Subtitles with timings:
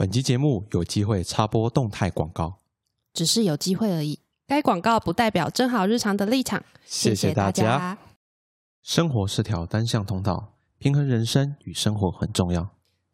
[0.00, 2.54] 本集节目有机会插播动态广告，
[3.12, 4.18] 只是有机会而已。
[4.46, 6.64] 该广告不代表真好日常的立场。
[6.86, 7.98] 谢谢大家。
[8.82, 12.66] 生活是条单向通道，平衡人生与生活很重要。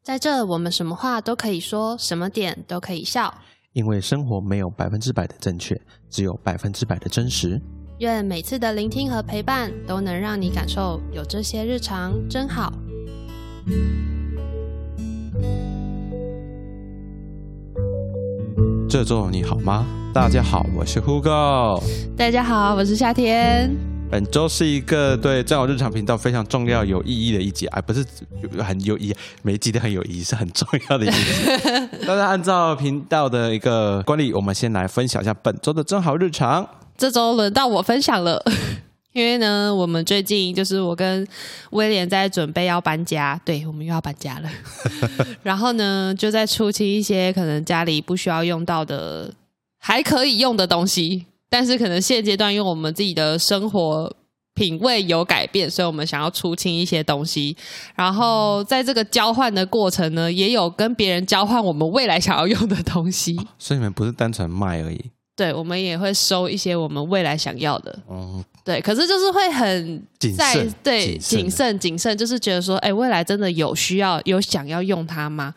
[0.05, 3.35] 在这，我们什么话都可以说，什么点都可以笑。
[3.73, 5.77] 因为生活没有百分之百的正确，
[6.09, 7.61] 只有百分之百的真实。
[7.99, 12.73] 愿每次的聆听和陪伴，都能让你感受有这些日常真好。
[18.97, 19.85] 这周你好吗？
[20.15, 21.83] 大家好，我是 Hugo。
[22.17, 23.71] 大家好，我是夏天。
[24.11, 28.03] 本周是一个对正好日常频道非常重要、有意义的一集，而不是
[28.59, 31.17] 很有意义，每一集都很有意义，是很重要的一集。
[32.09, 36.67] 大家按照频道的一个惯例，我们先来分享一下本周的正好日常。
[36.97, 38.43] 这周轮到我分享了，
[39.17, 41.27] 因为呢，我们最近就是我跟
[41.71, 44.51] 威廉在准备要搬家，对我们又要搬家了。
[45.43, 49.33] 然后呢，就在出清一些可能家里不需要用到的，
[49.79, 54.15] 还可以用的东西，但是可能现阶段因为我们自己的生活
[54.53, 57.57] 品味有改变，所以我们想要出清一些东西。
[57.95, 63.35] 然后在这个交换的过程呢，也有跟别人交换我们未来想要用的东西。
[63.59, 65.03] 所以你们不是单纯卖而已。
[65.35, 67.99] 对，我们也会收一些我们未来想要的。
[68.07, 75.55] 哦，对，可是就是会很谨慎，对，谨慎谨慎，就是觉得说，哎，未来真的有需要，有想要用它吗？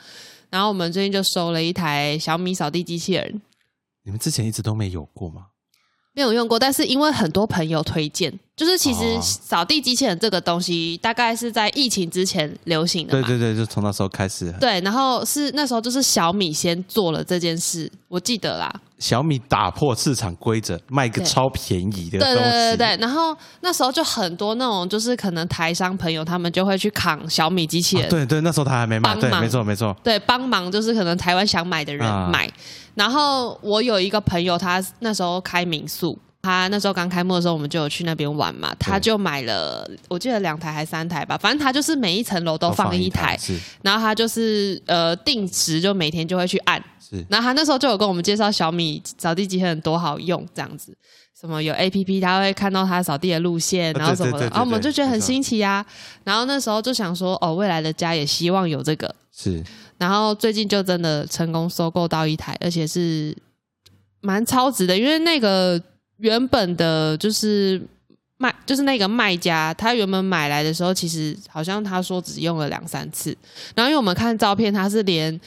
[0.51, 3.41] 然后我们最近就收了一台小米扫地机器人。
[4.03, 5.47] 你们之前一直都没有过吗？
[6.13, 13.13] 没有用过，但是因为很多朋友推荐，就是其实扫地机器人这个东西，大概是在疫情之前流行的。
[13.13, 14.51] 对对对，就从那时候开始。
[14.59, 18.81] 对，然后是那时候就是小米先做了这件事，我记得啦。
[18.99, 22.35] 小米打破市场规则，卖个超便宜的东西。
[22.35, 28.09] 对对对对，然后那时候就很多那种，就是可能台商朋友他们就会去扛小米机器人。
[28.09, 29.95] 对对，那时候他还没买，对，没错没错。
[30.03, 32.51] 对，帮忙就是可能台湾想买的人买。
[32.95, 43.37] 然后我有一个朋友，他那时候开民宿，他那时候刚开幕的时候，我们就有去那边玩嘛，他就买了，我记得两台还三台吧，反正他就是每一层楼都放一台，
[43.81, 46.81] 然后他就是呃定时就每天就会去按。
[47.01, 50.95] 是然后他那时候就有跟我们介绍小米扫地机器人多好用，这样子，
[51.39, 55.83] 什么有 A P P，他会看到他扫地的路线，然后什么的，然后我们就觉得很新奇啊。
[56.23, 59.13] 然后那时候就想说，哦，未来的家也希望有这个。
[59.35, 59.63] 是。
[59.97, 63.35] 然后最近就真的成功收购到一台，而且是
[64.21, 65.81] 蛮超值的，因为那个
[66.19, 67.81] 原本的就是
[68.37, 73.35] 卖，就是那个卖家，他原本买来的时候，其实好像他说只用了两三次。
[73.75, 75.39] 然后因为我们看照片，他是连。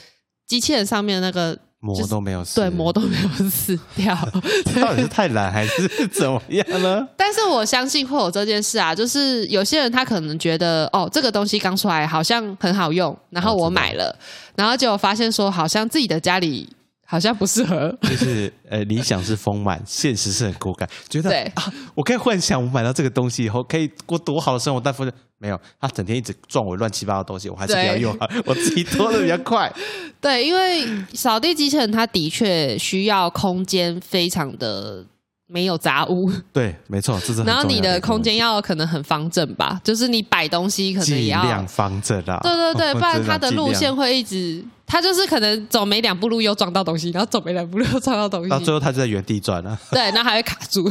[0.44, 4.14] 机器人上面那个膜都没有撕，对，膜都没有撕掉，
[4.82, 7.08] 到底是太懒还是怎么样呢？
[7.16, 14.14] 但是我相信会有这件事啊，就是有些人他可能觉得哦，这个东西刚出来好像很好用，然后我买了，
[14.54, 16.68] 然后结果发现说好像自己的家里。
[17.12, 20.88] 好像不适合，就是呃，理想是丰满， 现实是很骨感。
[21.10, 29.70] 觉得啊，我可以幻想我买到这个东西以后可以过多好的生活，但发现没有，他整天一直撞我乱七八糟的东西，我还是不要用啊，我自己拖的比较快。
[30.22, 35.04] 对，因为扫地机器人它的确需要空间非常的。
[35.52, 37.42] 没有杂物， 对，没错，这是。
[37.42, 42.40] 然后你的空间要可能很方正吧，就是你摆东西可能也要方正啊。
[42.42, 49.78] 对对对， 不然它的路线会一直，它就是可能走没两步路又撞到东西，然后走没两步路又撞到东西，到最后它就在原地转了。
[49.92, 50.90] 对，然后还会卡住，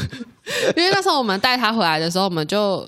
[0.77, 2.87] 因为那时候我们带它回来的时候，我们就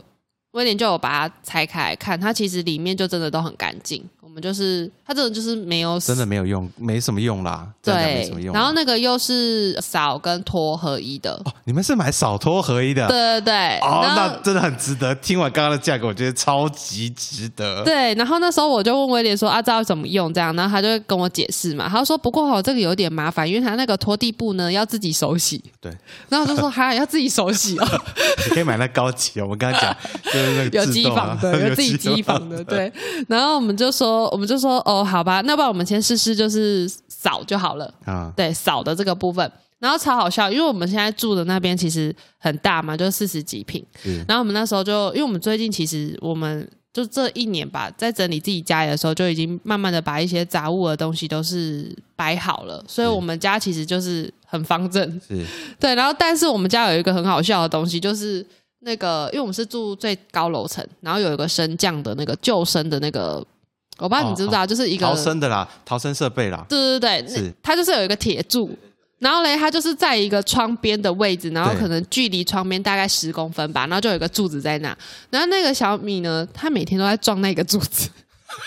[0.52, 4.08] 威廉就有把它拆开看，它其实里面就真的都很干净。
[4.34, 7.68] 我们就是它这种就是没有真的没有用，没什么用啦。
[7.84, 8.52] 对，没什么用。
[8.52, 11.40] 然后那个又是扫跟拖合一的。
[11.46, 13.08] 哦，你们是买扫拖合一的？
[13.08, 13.78] 对对对。
[13.82, 15.14] 哦，那真的很值得。
[15.14, 17.84] 听完刚刚的价格，我觉得超级值得。
[17.84, 21.88] 对，然后那时候我就问威廉说：“啊，知道怎么用？”这样，然后他就跟我解释嘛。
[21.88, 25.96] 他说：“不过哦，这个有点麻烦，因为他那个拖地布呢要自己手洗。”对。
[26.28, 27.88] 然后我就说：“还要自己手洗哦。
[28.50, 32.64] ”你可以买那高级哦，我刚刚讲就是那个 有机房的，有自己 机房的。
[32.64, 32.92] 对。
[33.28, 35.04] 然后我们就说，我们就说哦。
[35.04, 38.32] 好吧，那不然我们先试试，就是扫就好了啊。
[38.36, 43.86] 对，扫的这个部分，然后超好笑，因为我们现在住的那边其实很大嘛，就四十几平。
[44.28, 55.22] 然后我们那时候就，因为我们最近其实我们就这一年吧，在整理自己家里的时候，就已经慢慢的把一些杂物的东西都是摆好了，所以我们家其实就是很方正。
[55.28, 55.46] 是，
[55.80, 55.94] 对。
[55.94, 58.44] 然后，但是我们家有一个很好笑的东西，就是
[58.80, 63.46] 那个，因为我们是住最高楼层，然后有一个升降的那个救生的那个。
[64.00, 66.66] 我不知道你知不知道，就是一个逃生的啦，逃生设备啦。
[66.68, 68.76] 对对对，是它就是有一个铁柱，
[69.20, 74.98] 然后嘞，它就是在一个窗边的位置，然后可能距离窗边大概十公分吧，然后就有一个柱子在那。
[75.30, 78.10] 然后那个小米呢，它每天都在撞那个柱子，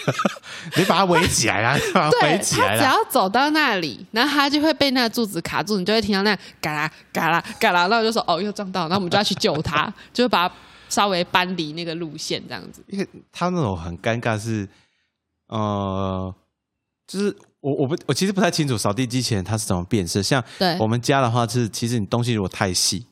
[0.76, 10.54] 你把它围起来啊， 把它围起来只要走到那里，然后他就会被那个柱子卡住，你就会听到那嘎啦嘎啦嘎啦，那我就说哦，又撞到，那我们就要去救他， 就会把它
[10.88, 12.82] 稍微搬离那个路线这样子。
[12.88, 14.66] 因为他那种很尴尬是，
[15.48, 16.34] 呃，
[17.06, 20.42] 就是我我不我其实不太清楚扫地机器人它是怎么辨识，像
[20.78, 23.06] 我们家的话是，其实你东西如果太细，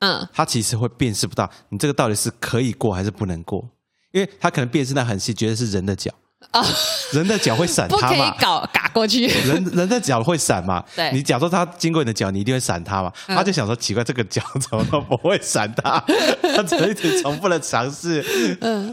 [0.00, 3.68] 嗯，它其实会辨识不到你这个到底是可以过还是不能过。
[4.12, 6.10] 因为它可能辨识那很细，觉得是人的脚
[6.50, 6.60] 啊，
[7.12, 16.00] 人的脚会闪 它嘛，搞嘎过去，人人的脚会闪嘛，对，你假说它经过你的脚，你一定会闪它嘛，他就想说奇怪，这个脚 怎么都不会闪它，
[16.56, 18.92] 他只一直重复的尝试，嗯，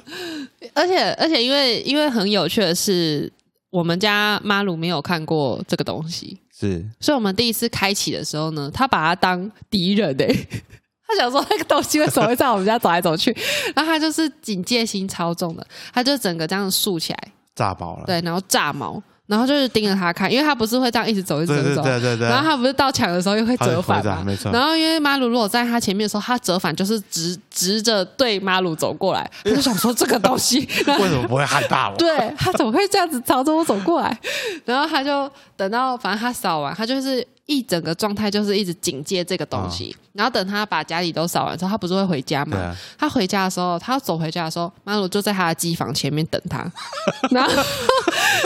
[0.74, 3.32] 而且而且因为因为很有趣的是，
[3.70, 10.48] 我们家妈鲁没有看过这个东西，是，所以我们第一次开启的时候呢，他把它当敌人诶。
[11.10, 13.34] 他想说那个东西为什么会在我们家走来走去？
[13.74, 17.20] 然后他就是警戒心超重的，他就整个这样竖起来，
[17.56, 18.04] 炸毛了。
[18.06, 22.28] 对，然后炸毛，然后就是盯着他看，因为他不是会这样一直走一直走，对对对。
[22.28, 24.52] 然后他不是到墙的时候又会折返嘛，没错。
[24.52, 31.96] 然后因为马鲁如果在他前面的时候，他折返就是直直着对马鲁走过来，他就想说这个东西 为什么不会害怕我？
[32.00, 34.18] 对他怎么会这样子朝着我走过来？
[34.66, 37.26] 然后他就等到反正他扫完，他就是。
[37.48, 42.76] 一整个状态就是一直警戒这个东西，然后等他把家里都扫完之后，他不是会回家吗？
[42.98, 46.70] 他回家的时候，他要走回家的时候，马鲁就在他的机房前面等他，
[47.32, 47.50] 然后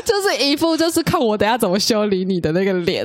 [0.05, 3.03] 就是一副就是看我等下怎么修理你的那个脸。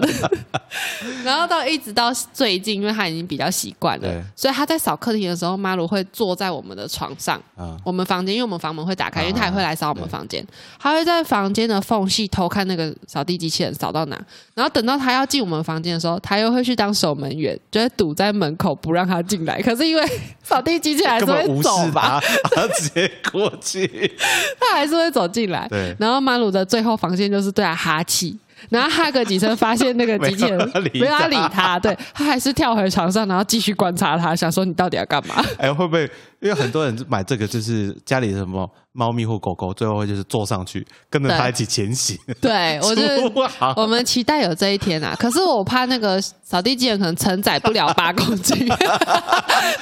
[1.25, 7.41] 然后到一直到最近，因为他已经比较习惯了，所以他在扫客厅的时候，马鲁会坐在我们的床上，
[7.83, 10.47] 我们房间，因为我们房门会打开，因为他也会来扫我们房间，
[10.79, 14.21] 他会在房间的缝隙偷看那个扫地机器人扫到哪，
[14.55, 15.83] 然后等到他要进我们房。
[15.95, 19.61] 的时候，他又会去当守门员，就会堵在门口不让他进来。
[19.63, 20.03] 可是因为
[20.43, 22.21] 扫地机器人还是会走吧，
[22.55, 23.87] 他直接过去，
[24.61, 25.67] 他还是会走进来。
[25.69, 28.39] 对，然后马鲁的最后防线就是对他哈气。
[28.71, 30.59] 然后哈个几声，发现那个 机器人
[30.95, 35.45] 没有理他，对他还是跳回床上，然后继续观察他，想说你到底要干嘛？
[35.59, 36.03] 哎，会不会
[36.41, 42.19] 因为很多人买这个，就是家里什么 猫咪或狗狗，最后会就是坐上去跟着他一起前行？
[42.41, 43.31] 对，我觉得
[43.77, 45.15] 我们期待有这一天啊！
[45.19, 48.67] 可是我怕那个扫地机器人可能承载不了八公斤，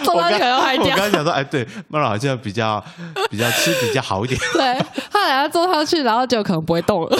[0.02, 0.86] 坐上去可能坏掉。
[0.86, 2.82] 我刚刚讲说，哎，对，猫好像比较
[3.30, 4.40] 比较吃比较好一点。
[4.52, 4.74] 对，
[5.12, 7.18] 后来他坐上去，然后就可能不会动了，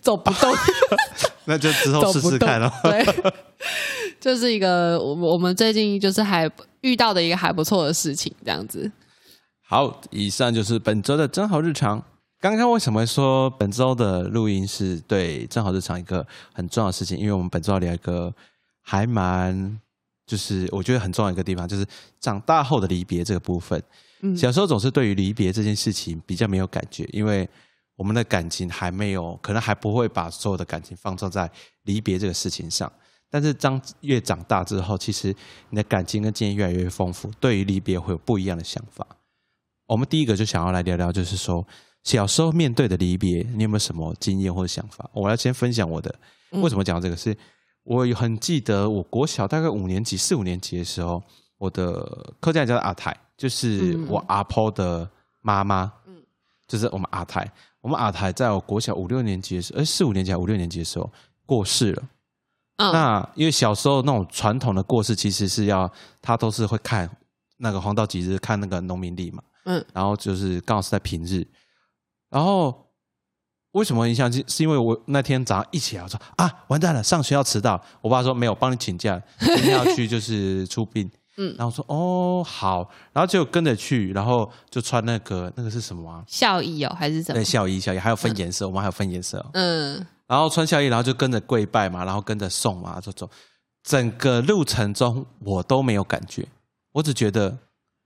[0.00, 0.52] 走不动。
[1.46, 2.70] 那就之后试试看喽。
[2.82, 3.04] 对，
[4.20, 6.50] 就是一个我我们最近就是还
[6.82, 8.90] 遇到的一个还不错的事情，这样子。
[9.66, 12.02] 好，以上就是本周的真好日常。
[12.40, 17.18] 刚刚为什么说本周的录音是对正好日常一个很重要的事情？
[17.18, 18.32] 因为我们本周要聊一个
[18.82, 19.80] 还蛮，
[20.26, 21.86] 就是我觉得很重要一个地方，就是
[22.20, 23.82] 长大后的离别这个部分。
[24.20, 27.48] 嗯，小时候总是对于离别这件事情比较没有感觉，因为。
[27.98, 31.50] 我们的感情还没有，可能还不会把所有的感情放纵在
[31.82, 32.90] 离别这个事情上。
[33.28, 35.34] 但是当越长大之后，其实
[35.68, 39.04] 你的感情跟经验越来越丰富，对于离别会有不一样的想法。
[39.86, 41.66] 我们第一个就想要来聊聊，就是说
[42.04, 45.10] 小时候面对的离别，你有没有什么经验或者想法？
[45.12, 46.14] 我要先分享我的。
[46.52, 47.16] 为什么讲这个？
[47.16, 47.36] 是
[47.82, 51.20] 我很记得，我国小大概五年级、四五年级的时候，
[51.58, 55.10] 我的客家叫阿泰，就是我阿婆的
[55.40, 56.22] 妈妈，嗯，
[56.66, 57.50] 就是我们阿太。
[57.80, 61.10] 我们阿台在我国小五六年级的时候，哎，四五年级还、五六年级的时候
[61.46, 62.02] 过世了。
[62.76, 65.90] 那因为小时候那种传统的过世，其实是要
[66.22, 67.10] 他都是会看
[67.56, 69.42] 那个黄道吉日，看那个农民历嘛。
[69.64, 69.84] 嗯。
[69.92, 71.46] 然后就是刚好是在平日。
[72.30, 72.86] 然后
[73.72, 77.82] 为什么印象是是因为我那天早上一起来我说啊，完蛋了，上学要迟到。
[78.00, 81.10] 我爸说没有，帮你请假，今天要去就是出殡。
[81.38, 86.22] 嗯，然后说哦好，然后就跟着去，然后就穿那个那个是什么啊？
[86.26, 87.34] 校衣哦，还是什么？
[87.34, 89.44] 对，校衣校衣还有分颜色，我们还有分颜色。
[89.52, 93.30] 嗯，然后穿校衣，然后就跟着跪拜嘛，然后跟着送嘛，就走。
[93.84, 96.46] 整个路程中我都没有感觉，
[96.92, 97.56] 我只觉得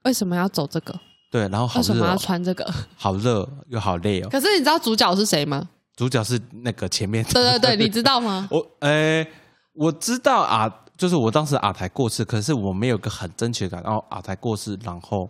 [0.04, 0.94] 为什么要走这个？
[1.30, 2.70] 对，然后好热，为什么要穿这个？
[2.94, 4.28] 好热又好累哦。
[4.30, 5.66] 可是你知道主角是谁吗？
[5.96, 7.24] 主角是那个前面。
[7.24, 8.46] 对对对，你知道吗？
[8.52, 9.26] 我诶，
[9.72, 10.70] 我知道啊。
[10.96, 13.82] 就是我当时阿台过世，可是我没有个很正确感。
[13.82, 15.28] 然后阿台过世，然后，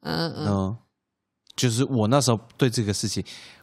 [0.00, 0.76] 嗯嗯，
[1.54, 3.22] 就是我那时候对这个事情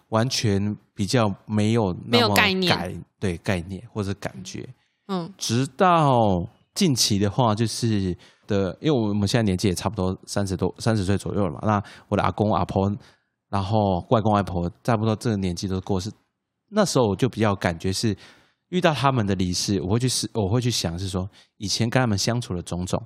[0.10, 4.67] 完全比较没有没有概念，对概念或者感觉。
[5.07, 6.13] 嗯，直到
[6.74, 8.15] 近期的话，就是
[8.48, 11.60] 的，因为我们现在年纪也差不多三十多三十岁左右了嘛。
[11.63, 12.89] 那我的阿公阿婆，
[13.50, 16.10] 然后外公外婆，差不多这个年纪都过世，
[16.69, 18.15] 那时候我就比较感觉是。
[18.72, 23.01] 遇到他们的离世，我会去思，我会去想，是说以前跟他们相处的种种，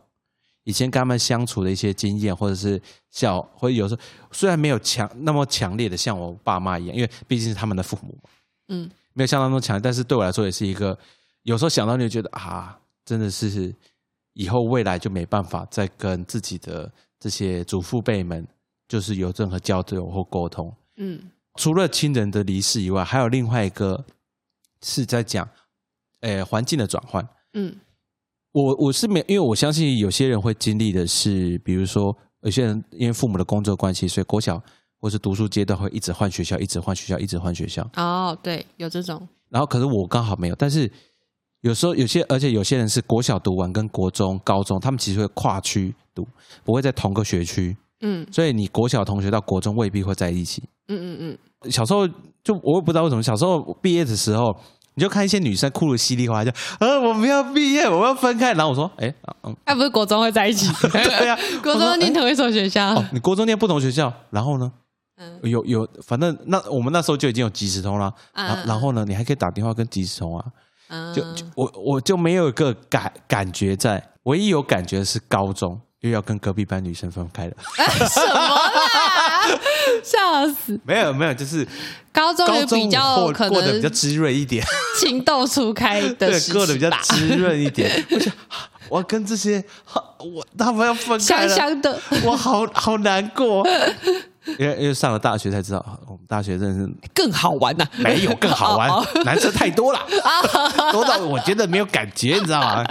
[0.64, 2.80] 以前跟他们相处的一些经验，或者是
[3.10, 8.30] 小，或者有时候虽然没有强那么强烈的像我爸妈一样，因为毕竟是他们的父母嘛，
[8.68, 10.98] 嗯，没有像那么强，但是对我来说也是一个，
[11.44, 13.74] 有时候想到就觉得啊，真的是
[14.34, 18.48] 以后未来就没办法再跟自己的这些祖父辈们
[18.88, 21.20] 就是有任何交流或沟通，嗯，
[21.56, 24.06] 除了亲人的离世以外，还有另外一个
[24.86, 25.48] 是在讲，
[26.22, 27.76] 诶，环境的转换，嗯。
[28.52, 34.62] 我我是没，因为我相信有些人会经历的是，比如说有些人因为父母的工作关系，所以国小
[35.02, 37.86] 或是读书阶段会一直换学校，一直换学校，一直换学校。
[37.98, 39.28] 哦，对，有这种。
[39.50, 40.90] 然后可是我刚好没有，但是
[41.62, 46.26] 有时候有些，而且有些人是国小读完跟国中、高中，他们其实会跨区读，
[46.64, 47.76] 不会在同个学区。
[48.04, 48.26] 嗯。
[48.32, 50.64] 所以你国小同学到国中未必会在一起。
[50.88, 51.18] 嗯嗯
[51.64, 51.72] 嗯。
[51.72, 52.08] 小时候
[52.42, 54.56] 就我也不知道为什么，小时候毕业的时候。
[54.96, 58.54] 你就看一些女生哭的稀里哗啦，就呃我们要毕业，我们要分开。
[58.54, 60.72] 然后我说，哎，嗯，哎，不是国中会在一起？
[60.90, 63.04] 对呀，国中念同一所学校。
[63.12, 64.72] 你国中念不同学校，然后呢？
[65.18, 68.14] 嗯，有有，反正那我们那时候就已经有即时通了。
[68.34, 70.44] 然然后呢，你还可以打电话跟即时通啊。
[71.16, 71.24] 就
[71.56, 77.54] 我我就没有一个感感觉在，唯一有感觉的是高中又要跟隔壁班女生分开了。
[78.08, 78.62] 什么啦？
[80.04, 80.80] 笑死！
[80.86, 81.68] 没有没有，就是
[82.14, 84.66] 高中也比较可能过得比较滋润一点，
[85.00, 87.92] 情窦初开的过得比较滋润一点。
[88.10, 88.34] 我想，
[88.90, 89.64] 我跟这些
[90.20, 93.66] 我他们要分开了，香香的，我好好难过。
[94.60, 98.92] 因为因为上了大学才知道，我们大学真的是更好玩呐，没有更好玩，
[99.26, 100.00] 男生太多了，
[100.94, 102.86] 多到我觉得没有感觉，你知道吗？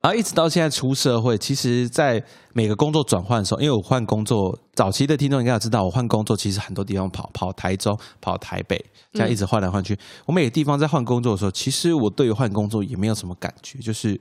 [0.00, 9.98] 然后一直到现在出社会，其实，在每个工作转换的时候，因为我换工作，早期的听众应该要知道，我换工作其实很多地方跑，跑台中，跑台北，这样一直换来换去。
[10.24, 14.18] 我每个地方在换工作的时候，其实我对于换工作也没有什么感觉，就是，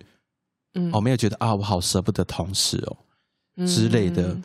[0.74, 4.36] 嗯，我没有觉得啊，我好舍不得同事哦之类的。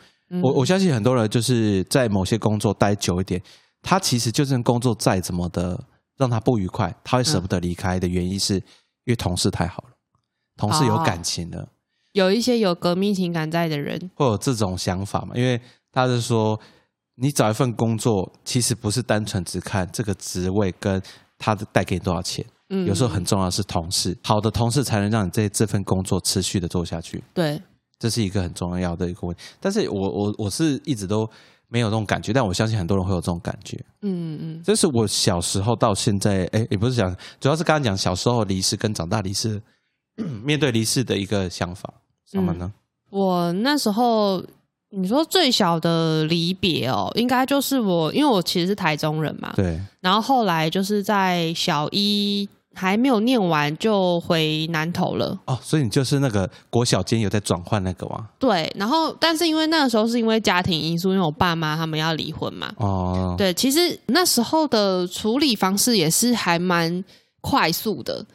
[0.41, 3.41] 我我相信很多人就是在某些工作待久一点，
[3.81, 5.83] 他其实就算工作再怎么的
[6.17, 8.61] 让他不愉快，他会舍不得离开的原因是因
[9.07, 9.92] 为同事太好了。
[10.55, 11.67] 同事有感情的，
[12.11, 15.35] 有一些有革命情感在的人，会有这种想法嘛？
[15.35, 15.59] 因为
[15.91, 16.59] 他是说，
[17.15, 21.01] 你找一份工作，其实不是单纯只看这个职位跟
[21.37, 27.23] 他的带给你多少钱，嗯，有时候很重要的是同事，好的同事才能让你在这份工作持续的做下去。
[27.33, 27.59] 对，
[27.97, 29.41] 这是一个很重要的一个问题。
[29.59, 31.27] 但是我我我是一直都
[31.67, 33.75] 没有这种感觉，但我相信很多人会有这种感觉。
[34.03, 39.59] 嗯嗯，这是我小时候到现在，哎，也不是讲，主要是刚刚讲小时候离世跟长大离世。
[40.43, 41.93] 面对离世的一个想法，
[42.29, 42.71] 什么呢？
[43.09, 44.43] 我那时候
[44.89, 49.53] 你说最小的离别哦，应该就是我，因为我其实是台中人嘛。
[49.55, 49.79] 对。
[50.01, 55.39] 然后后来就是在小一还没有念完就回南投了。
[55.45, 58.29] 哦，所以你就是那个国小间有在转换那个吗？
[58.39, 58.71] 对。
[58.75, 62.71] 然后，但是因为那个时候是因为家庭因素，因为我爸妈他们要离婚嘛。
[62.77, 63.35] 哦。
[63.37, 67.03] 对，其实那时候的处理方式也是还蛮
[67.41, 68.25] 快速的。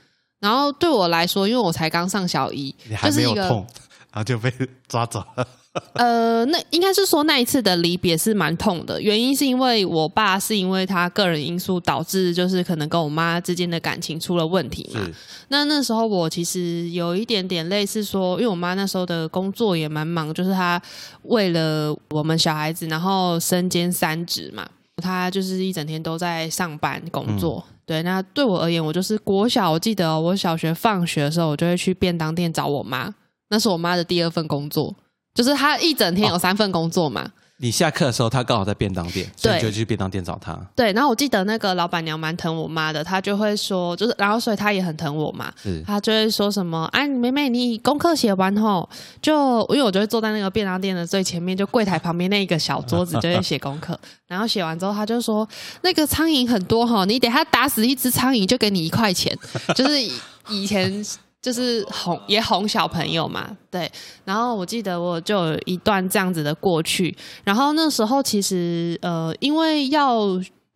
[0.40, 3.66] 然后对我来说，因为我才刚上小一，你还没有痛，
[4.12, 4.52] 然后就被
[4.88, 5.46] 抓走了。
[5.92, 15.00] 呃，那应该是说那一次的离别是蛮痛的，原因是因为我爸是因为他个人因素导致，就是可能跟我妈之间的感情出了问题嘛。
[15.48, 20.82] 那那时候我其实有一点点类似说，因为我妈那时候的工作也蛮忙，就是她
[21.22, 24.68] 为了我们小孩子，然后身兼三职嘛。
[24.96, 28.02] 她就是一整天都在上班工作，对。
[28.02, 33.12] 那对我而言，我就是国小，我记得我小学放学的时候，我就会去便当店找我妈，
[33.48, 34.94] 那是我妈的第二份工作，
[35.32, 37.32] 就是她一整天有三份工作嘛。
[37.60, 40.56] 你下课的时候，他刚好在便当店，所以就去便当店找他。
[40.76, 45.52] 对，然后我记得那个老板娘蛮疼我妈的，她就会说，就是，然后所以她也很疼我嘛。
[45.84, 48.88] 她就会说什么，哎，妹妹，你功课写完后，
[49.20, 53.98] 就因为我就会坐在那个便当店的最前面，就柜台旁边那一个小桌子，就会写功课。
[54.28, 55.48] 然后写完之后，她就说，
[55.82, 59.36] 那个苍蝇很多哈，你等下打死一只苍蝇就给你一块钱，
[59.74, 60.00] 就是
[60.48, 61.04] 以 前。
[61.40, 63.90] 就是哄也哄小朋友嘛，对。
[64.24, 67.16] 然后我记得我就有一段这样子的过去。
[67.44, 70.18] 然后那时候其实呃，因为要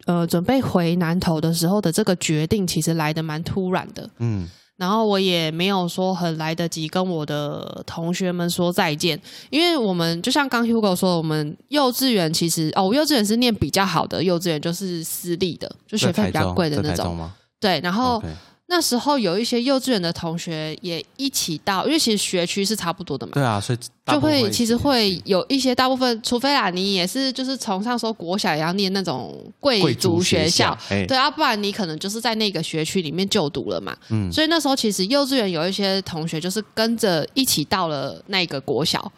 [0.07, 4.09] 呃准备回南投的时候的这个决定，其实来的蛮突然的。
[4.19, 4.49] 嗯。
[4.77, 17.29] 然后我也没有说很来得及跟我的同学们说再见，因为我们就像刚 Hugo 说，我们幼稚园其实哦，幼稚园是念比较好的幼稚园，就是私立的，就学费比较贵的那种。
[17.59, 18.23] 对，然后。
[18.73, 23.33] 那时候有一些幼稚园的同学也一起到，因为其实学区是差不多的嘛。
[23.35, 30.75] 对啊，所以就会其实会有一些大部分，除非啦，你也是就是从上说国小也要念那种贵族学校，
[31.07, 33.95] 对啊，不然你可能就是在那个学区里面就读了嘛。
[34.09, 39.13] 嗯，所以那时候其实幼稚园有一些同学就是跟着一起到了那个国小，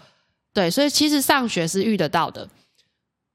[0.53, 2.49] 对，所以其实上学是遇得到的。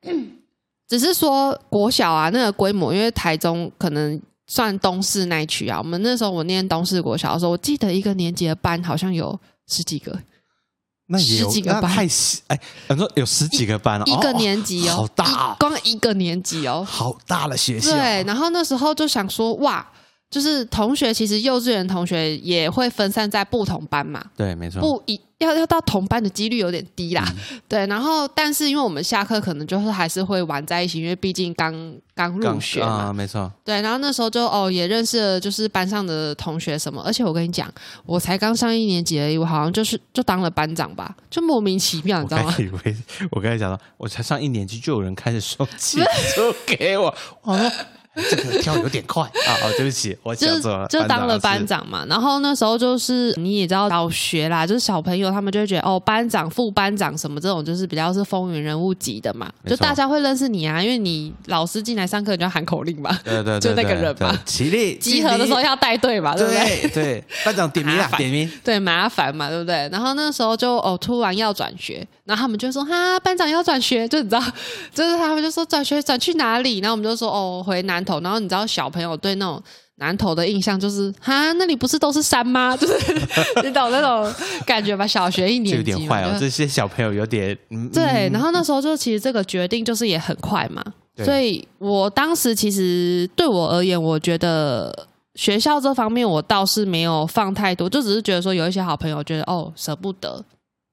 [0.89, 4.21] 只是说国小啊，那个规模，因为台中可能。
[4.49, 10.19] 算东市那一区啊，我们那时候我念东市国小的时候，我记得一个年级的班好像有十几个，
[11.07, 17.91] 那十几个班太细哎，很多有十几个班哦，一个年级哦，好大，光一个年级哦，好大的学校。
[17.91, 19.87] 对，然后那时候就想说，哇。
[20.31, 24.23] 就是同学，其实幼稚园同学也会分散在不同班嘛。
[24.37, 24.79] 对，没错。
[24.79, 27.25] 不一要要到同班的几率有点低啦。
[27.67, 31.73] 对，然后但是因为我们下课可能就是还是会玩在一起，因为毕竟刚
[32.13, 33.11] 刚入学嘛。
[33.13, 33.51] 没错。
[33.63, 37.01] 对，然后那时候就哦也认识了，就是班上的同学什么。
[37.03, 37.71] 而且我跟你讲，
[38.05, 42.55] 我才刚上一年级而已，我好像就是就当了班长吧，就莫名其妙，你知道吗？
[42.59, 42.95] 以为
[43.31, 46.05] 我刚才讲到，我才上一年级就有人开始收钱
[46.35, 47.71] 就 给我，我说。
[48.29, 49.51] 这个跳有点快啊！
[49.63, 50.47] 哦，对不起，我就
[50.87, 52.05] 就当了班长嘛。
[52.07, 59.49] 然后那时候就是你也知道，小学啦，就是小朋友他们就会觉得哦，班长、副班长什么这种，就是比较是风云人物级的嘛。
[59.65, 63.17] 就大家会认识你啊，因为你老师进来上课你就要喊口令嘛。
[63.23, 64.37] 对对，就那个人嘛。
[64.45, 66.89] 起立，集合的时候要带队嘛，对不对？
[66.89, 68.49] 对，班长点名啊，点名。
[68.63, 69.89] 对，麻烦嘛，对不对？
[69.91, 74.43] 然后那时候就哦，突然要转学，然后他们就说哈，班长要转学，就你知道，
[74.93, 76.79] 就是他们就说转学转去哪里？
[76.79, 78.19] 然后我们就说哦，回南投。
[78.21, 78.89] 然后你知道小。
[78.89, 79.61] 朋友对那种
[79.97, 82.75] 南头的印象就是哈，那里不是都是山吗？
[82.81, 83.13] 就是
[83.63, 84.33] 你懂那种
[84.65, 85.05] 感觉吧？
[85.05, 87.55] 小学一年级有点坏哦，这些小朋友有点
[87.93, 88.27] 对。
[88.33, 90.83] 然后那时候就其实这个决定就是也很快嘛，
[91.23, 100.43] 所以我当时其实对我而言，我觉得学校这方面我倒是没有放太多，就只是觉得说有一些好朋友觉得哦舍不得，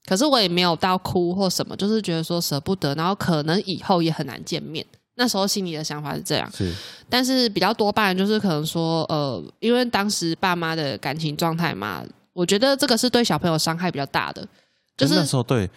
[0.06, 4.84] 可是我也没有到哭或什么，就是觉得说舍不得，然后可能以后也很难见面。
[5.16, 6.72] 那时候心里的想法是这样，是，
[7.08, 14.46] 但是比较多半就是可能说，呃，因为当时爸妈的感情状态嘛，我觉得这个是对小朋友伤害比较大的。
[14.96, 15.68] 就是那时候对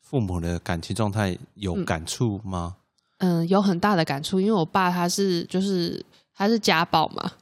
[0.00, 2.76] 父母的感情状态有感触吗？
[3.18, 7.32] 嗯，有很大的感触，因为我爸他是就是他是家暴嘛，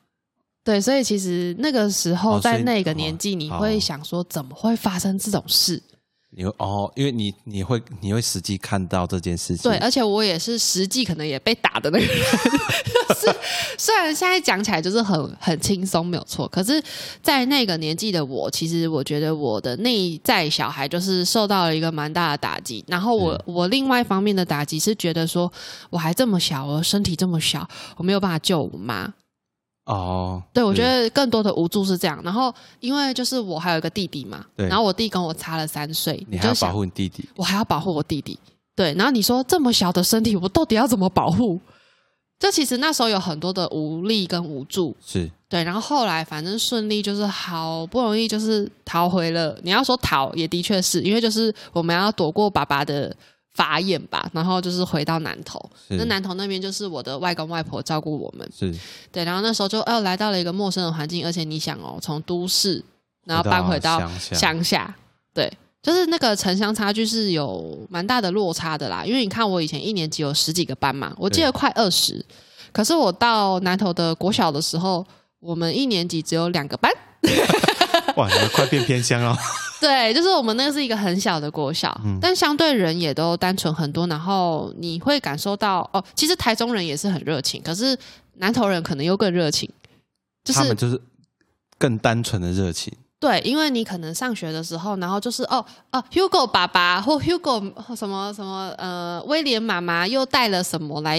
[0.65, 5.83] 对，所以其实那个时候在那个年纪，你会想说，怎么会发生这种事？
[6.38, 12.14] 你会哦，因为你你会你会实际看到这件事情，对，而且我也是实际可能也被打的那个人，
[13.16, 13.35] 是
[13.79, 16.83] 虽然现在讲起来就是很很轻松没有错，可是，
[17.22, 25.51] 在那个年纪的我，其实我觉得我的内在小孩就是受到了一个蛮大的打击，然后我我另外一方面的打击是觉得说
[25.88, 29.11] 我还这么小，我身体这么小，我没有办法救我妈。
[29.87, 32.20] 哦，对，我觉得更多的无助是这样。
[32.25, 38.37] 然后，因为就是我还有一个弟弟嘛，然后我弟跟我差了三岁，你还要保护你弟弟，我还要保护我弟弟。
[38.75, 41.61] 对，然后你说这么小的身体，我到底要怎么保护？
[42.38, 45.62] 这其实那时候有很多的无力跟无助，是对。
[45.62, 49.57] 然后后来反正顺利，就是好不容易就是逃回了。
[49.62, 53.16] 你要说逃，也的确是因为就是我们要躲过爸爸的。
[53.57, 58.73] 法眼吧，然后就是回到南头，那南头那边就是我的外公外婆照顾我们，是
[59.11, 62.85] 对，然后那时候就哦来到了一个陌生的环境，而且你想哦，从都市
[63.25, 64.95] 然后搬回到乡下，
[65.33, 65.51] 对，
[65.83, 69.03] 就是那个城乡差距是有蛮大的落差的啦。
[69.07, 72.23] 因为你看我以前一年级有十几个班嘛，我记得快二十，
[72.73, 75.07] 可是我到南头的国小的时候，
[75.40, 76.92] 我们一年级只有两个班。
[78.16, 79.37] 哇，你们快变偏乡了。
[79.87, 84.05] 对，就是我们那个是一个很小的国小，但相对人也都单纯很多。
[84.09, 87.96] 然后你会感受到哦，其实台中人也是很热情，可是
[88.38, 89.70] 南投人可能又更热情。
[90.53, 91.01] 他们就是
[91.79, 92.92] 更单纯的热情。
[93.20, 101.18] 对，因为你可能上学的时候，然后就是哦哦，Hugo 爸爸或 Hugo 什么什么呃，威廉妈妈又带了什么来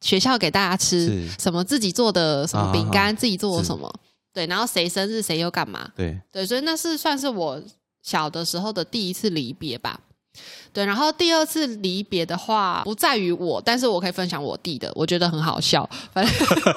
[0.00, 1.28] 学校给大家吃？
[1.38, 3.88] 什么自己做的什么饼干，自己做什么？
[4.34, 5.88] 对，然后谁生日谁又干嘛？
[5.96, 7.60] 对对，所以那是算是我
[8.02, 10.00] 小的时候的第一次离别吧。
[10.72, 15.88] 对，然后第二次离别的话，不在于我，但是我可以分享我弟的，我觉得很好笑。
[16.12, 16.32] 反正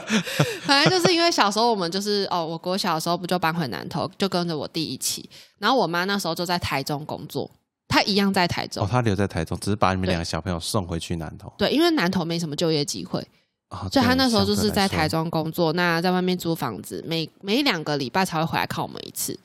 [0.63, 5.29] 反正就是因为小时候我们就是哦，我国小的时候不就搬回南头，就跟着我弟一起。
[5.60, 7.47] 然后我妈那时候就在台中工作，
[7.88, 8.84] 她一样在台中。
[8.84, 11.53] 哦，她留在台中，只是把你们两个小朋友送回去南头。
[11.57, 13.23] 对，因为南头没什么就业机会。
[13.89, 19.38] 所以他那时候就是在台中工作，那在外面租房子，每每两个礼拜才会回来看我们一次。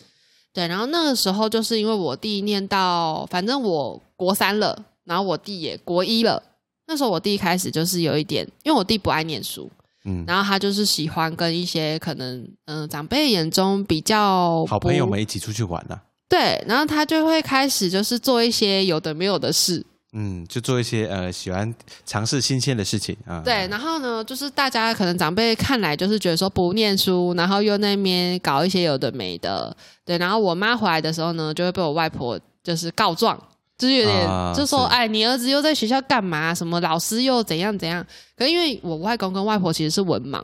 [0.56, 6.42] 对，然后那个时候就是因为我弟念到，反正我国三了，然后我弟也国一了。
[6.86, 9.70] 那时候我弟开始就是有一点，因为我弟不爱念书，
[10.06, 16.02] 嗯，然后他就是喜欢跟一些可能嗯长辈眼中比较好朋友们一起出去玩啊。
[16.26, 19.84] 对，然后他就会开始就是做一些有的没有的事。
[20.18, 21.74] 嗯，就做一些呃喜欢
[22.06, 23.42] 尝试新鲜的事情啊。
[23.44, 29.76] 对，然后呢，就是大家可能长辈看来就是觉得说不念书，然后又那边搞一些有的没的。
[30.06, 33.38] 对，然后我妈回来的时候呢，就会被我外婆就是告状，
[33.76, 36.54] 就是有点就说哎，你儿子又在学校干嘛？
[36.54, 38.02] 什么老师又怎样怎样？
[38.38, 40.42] 可因为我外公跟外婆其实是文盲，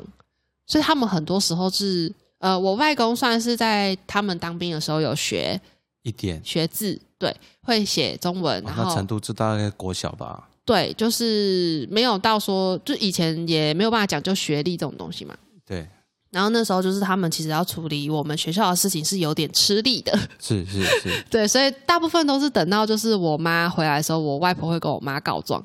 [0.66, 5.58] 所以他们很多时候是呃，我外公算是在他们当兵的时候有学
[6.02, 7.00] 一点学字。
[7.22, 10.48] 对，会写中文，然后程度就大概国小吧。
[10.64, 15.36] 对，就是没有到说，就以前也没有办法讲究学历这种东西嘛。
[15.64, 15.86] 对。
[16.32, 20.18] 然后那时候就是他们其实要处理我们学校的事情是有点吃力的。
[20.40, 21.24] 是是是。
[21.30, 25.64] 对，所以大部分都是等到就是我妈回来的时候，我外婆会跟我妈告状。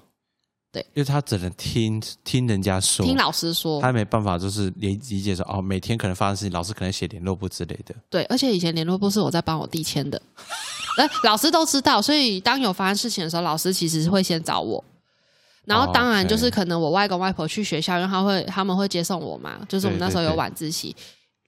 [0.71, 7.95] 对，因为他只能听听人家说，听老师说，他没办法就是理理解说哦，每天可能发生事情，老师可能写联络簿之类的。
[8.09, 10.21] 对，而且以前联络簿是我在帮我弟签的。
[10.97, 14.83] 哎， 老师都知道，所以当有发生事情的时候，老师其实会先找我。
[15.63, 20.95] 然后当然就是可能我外公外婆去学校，因为他会他们会接送我嘛，就是我们那时候有晚自习，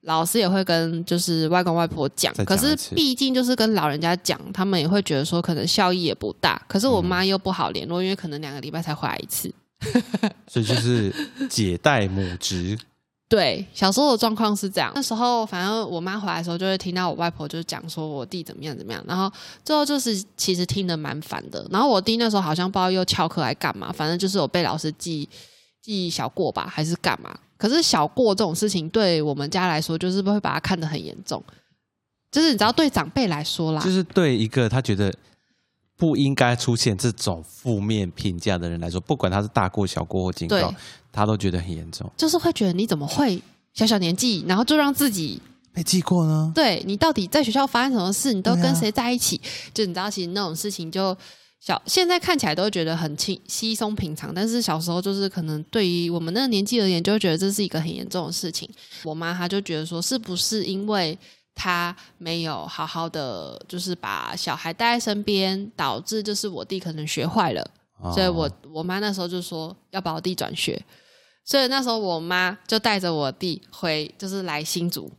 [0.09, 2.33] 老师也会跟就是外公外婆讲。
[2.43, 6.59] 可是毕竟就是跟老人家讲，他们也会觉得说可能效益也不大。
[6.67, 9.53] 可是我妈又不好联络，因为可能两个礼拜才回来一次。
[10.49, 11.13] 所以就是
[11.47, 12.77] 姐带母职。
[13.29, 14.91] 对，小时候的状况是这样。
[14.95, 19.03] 那时候，反正我妈回来的时候，就会听到我外婆就讲说我弟怎么样怎么样。
[19.07, 19.31] 然后
[19.63, 21.63] 最后就是其实听得蛮烦的。
[21.69, 25.29] 然后我弟那时候好像不知道又翘课来干嘛，反正就是有被老师记
[25.83, 27.37] 记小过吧，还是干嘛？
[27.59, 31.43] 可是小过这种事情，对我们家来说，就是会把它看得很严重。
[32.31, 35.13] 就是你知道，对长辈来说啦，就是对一个他觉得
[35.95, 40.73] 不应该出现这种负面评价的人来说，不管他是大过、小过或警告。
[41.11, 43.41] 他都觉得很严重，就是会觉得你怎么会
[43.73, 45.41] 小小年纪，然后就让自己
[45.73, 46.51] 被记过呢？
[46.53, 48.31] 对你到底在学校发生什么事？
[48.31, 49.41] 你都跟谁在一起？
[49.73, 51.17] 就你知道，其实那种事情就
[51.59, 58.69] 小，现在看起来都觉得很轻稀松平常，但是小时候就是可能对于我们那个年纪而言，就会觉得这是一个很严重的事情。
[59.03, 61.17] 我妈她就觉得说，是不是因为
[61.53, 67.69] 她没有好好的就是把小孩带在身边，导致就是我弟可能学坏了？
[68.13, 70.81] 所以我我妈那时候就说要把我弟转学。
[71.43, 75.11] 所以那时候我妈就带着我弟回，就是来新竹。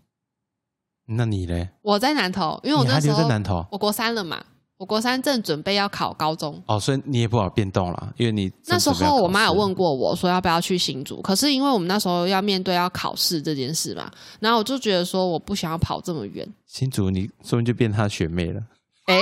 [1.06, 1.70] 那你嘞？
[1.82, 4.42] 我在南投，因为我那时候在南投，我国三了嘛，
[4.80, 6.58] 我国三正准备要考高中。
[6.64, 16.48] 哦，所以你也不好变动了，因为你那时候我妈有问过我说要不要去新竹，可是因为我们那时候要面对要考试这件事嘛，然后我就觉得说我不想要跑这么远。
[16.66, 18.62] 新竹，你说不定就变他学妹了。
[19.04, 19.20] 哎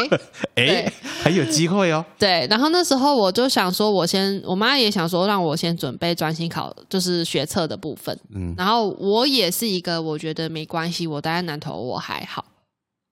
[0.55, 0.93] 哎，
[1.25, 2.05] 还有机会哦。
[2.17, 8.17] 对，然后那时候我就想说，我先，我妈也想说让我先准备专心考，就是学测的部分。
[8.33, 12.45] 嗯，然后我也是一个我觉得没关系，我待在南投我还好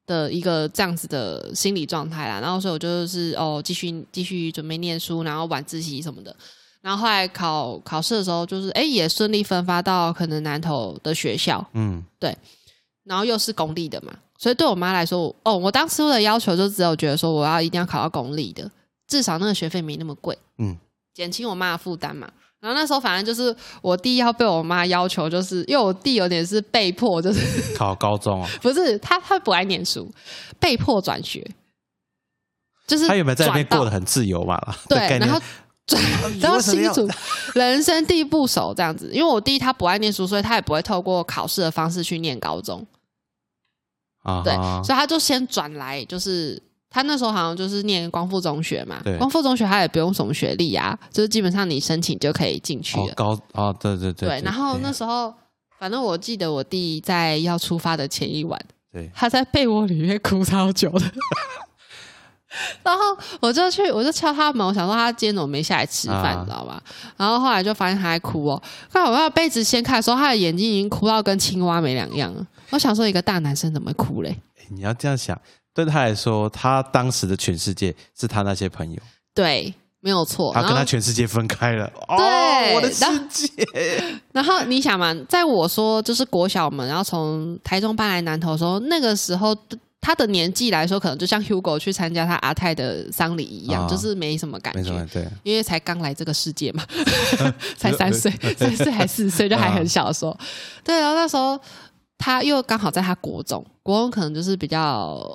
[0.07, 2.40] 的一个这样子的心理状态啦。
[2.40, 6.35] 然后所以我就是哦，继续继续准备念书，然后晚自习什么的。
[6.81, 11.66] 然后后来考考试的时候，就是哎也顺利分发到可能南投的学校。
[11.73, 12.37] 嗯，对，
[13.05, 14.14] 然后又是公立的嘛。
[14.38, 18.71] 所以对我妈来说，哦，我当初的要求就只有觉得说，我要一定要考到公立的，
[19.09, 20.77] 至少那个学费没那么贵，嗯，
[21.14, 22.31] 减轻我妈的负担嘛。
[22.66, 30.12] 然后那时候反正就是我弟要被我妈要求，就是因为我弟有点是被迫，就是考高中啊， 不是他他不爱念书，
[30.59, 31.48] 被迫转学，
[32.88, 34.61] 就是他有没有在那边过得很自由嘛？
[34.88, 35.40] 对， 然后
[35.87, 36.02] 转
[36.40, 37.09] 到新竹，
[37.55, 39.09] 人生地不熟这样子。
[39.12, 42.85] 因为我弟他不爱念书，所以他也不会透过考试的方式去念高中。
[44.42, 44.52] 对，
[44.83, 53.12] 所以他就先转来，就是他那时候好像就是念光复中学嘛，光复中学他也不用什么学历啊，就是基本上你申请就可以进去了。
[53.14, 54.29] 高啊，对对对。
[54.29, 55.35] 对，然后那时候
[55.79, 58.59] 反正我记得我弟在要出发的前一晚，
[58.92, 61.05] 对，他在被窝里面哭超久的，
[62.83, 63.01] 然后
[63.40, 66.81] 我就去，我就敲他门，我想说他今天怎么没下来吃饭，你知道吗？
[67.18, 72.46] 然后后来就发现他在哭哦，看我把被子掀开的时候，他的眼睛已经哭到跟青蛙没两样了。
[72.70, 74.35] 我想说，一个大男生怎么会哭嘞？
[74.70, 75.38] 你要这样想，
[75.77, 78.99] 对他来说，他当时的全世界是他那些朋友。
[79.35, 80.51] 对，没有错。
[80.55, 81.87] 他跟他全世界分开了。
[82.17, 83.51] 对，我的世界。
[84.33, 89.55] 然后你想嘛，在我说就是国小们，然后从台中搬来南投的时候，那个时候
[90.01, 95.07] 他的年纪来说，可能就像 Hugo 去参加他阿泰的丧礼一样，就是没什么感觉。
[95.12, 96.83] 对，因为才刚来这个世界嘛，
[97.77, 100.35] 才三岁，三岁还四岁，就还很小的时候。
[100.83, 101.61] 对，然后那时候。
[102.18, 104.83] 他又刚好在他国中，国中可能就是比较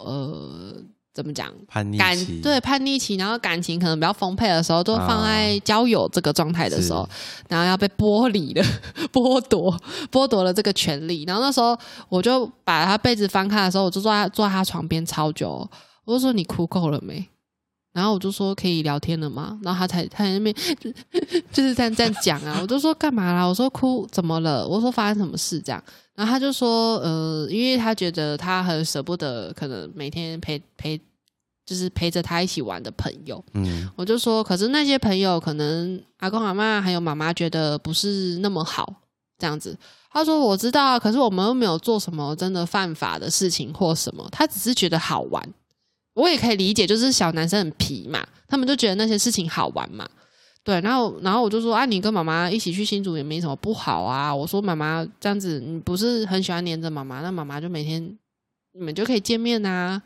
[0.05, 0.75] 呃
[1.13, 1.51] 怎么讲？
[1.67, 7.07] 叛逆感期，对叛逆期，然后感情可能比较丰沛的时候，都放在交友这个状态的时候，
[7.49, 8.63] 然后要被剥离了、
[9.11, 9.77] 剥夺、
[10.11, 11.23] 剥夺了这个权利。
[11.25, 11.77] 然后那时候
[12.09, 15.69] 我就把他被子翻开的时候，我就坐在坐在他床边超久，
[16.05, 17.27] 我就说你哭够了没？
[17.93, 19.59] 然后我就说可以聊天了嘛？
[19.61, 20.55] 然后他才他在那边
[21.51, 23.45] 就是这样这样讲啊，我就说干嘛啦？
[23.45, 24.65] 我说哭怎么了？
[24.67, 25.83] 我说发生什么事这样？
[26.15, 30.99] 然后他就说呃，因为他觉得他很舍不得，可能每天陪陪
[31.65, 33.43] 就是陪着他一起玩的朋友。
[33.53, 38.93] 嗯，我就说可是那些朋友可能阿公阿妈还有妈妈觉得不是那么好
[39.37, 39.77] 这样子。
[40.11, 45.53] 他说我知道啊，可是我们又没有做什么真的犯法的事情或什么，他只是觉得好玩。
[46.13, 50.05] 我也可以理解，就是小男生很皮嘛，他们就觉得那些事情好玩嘛，
[50.61, 50.79] 对。
[50.81, 54.35] 然后，然后我就说啊，你跟妈妈一起去新竹也没什么不好啊。
[54.35, 58.01] 我说妈妈这样子，你不是很喜欢黏着妈妈，那妈妈就每天
[58.73, 60.01] 你们就可以见面啊。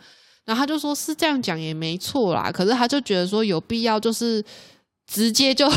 [0.45, 4.43] 然后他就说是这样讲也没错啦，可是他就觉得说有必要就是
[5.07, 5.67] 直接就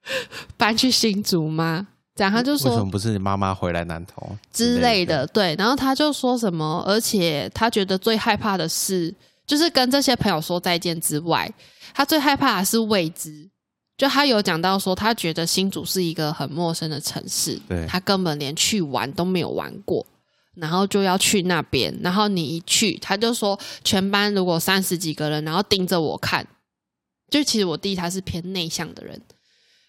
[0.58, 1.88] 搬去新竹吗？
[2.14, 5.26] 这样他就说为什么不是妈妈回来南投之类的？
[5.28, 5.56] 对。
[5.58, 9.14] 然后他就说什么，而且他觉得最害怕的是。
[9.50, 11.52] 就是跟这些朋友说再见之外，
[11.92, 13.50] 他最害怕的是未知。
[13.98, 20.06] 就他有讲到说，他觉得新竹是一个很陌生的城市，他根本连去玩都没有玩过，
[20.54, 21.92] 然后就要去那边。
[22.00, 26.46] 然后你一去，他就说全班如果三十几个人，然后盯着我看，
[27.28, 29.20] 就其实我弟他是偏内向的人，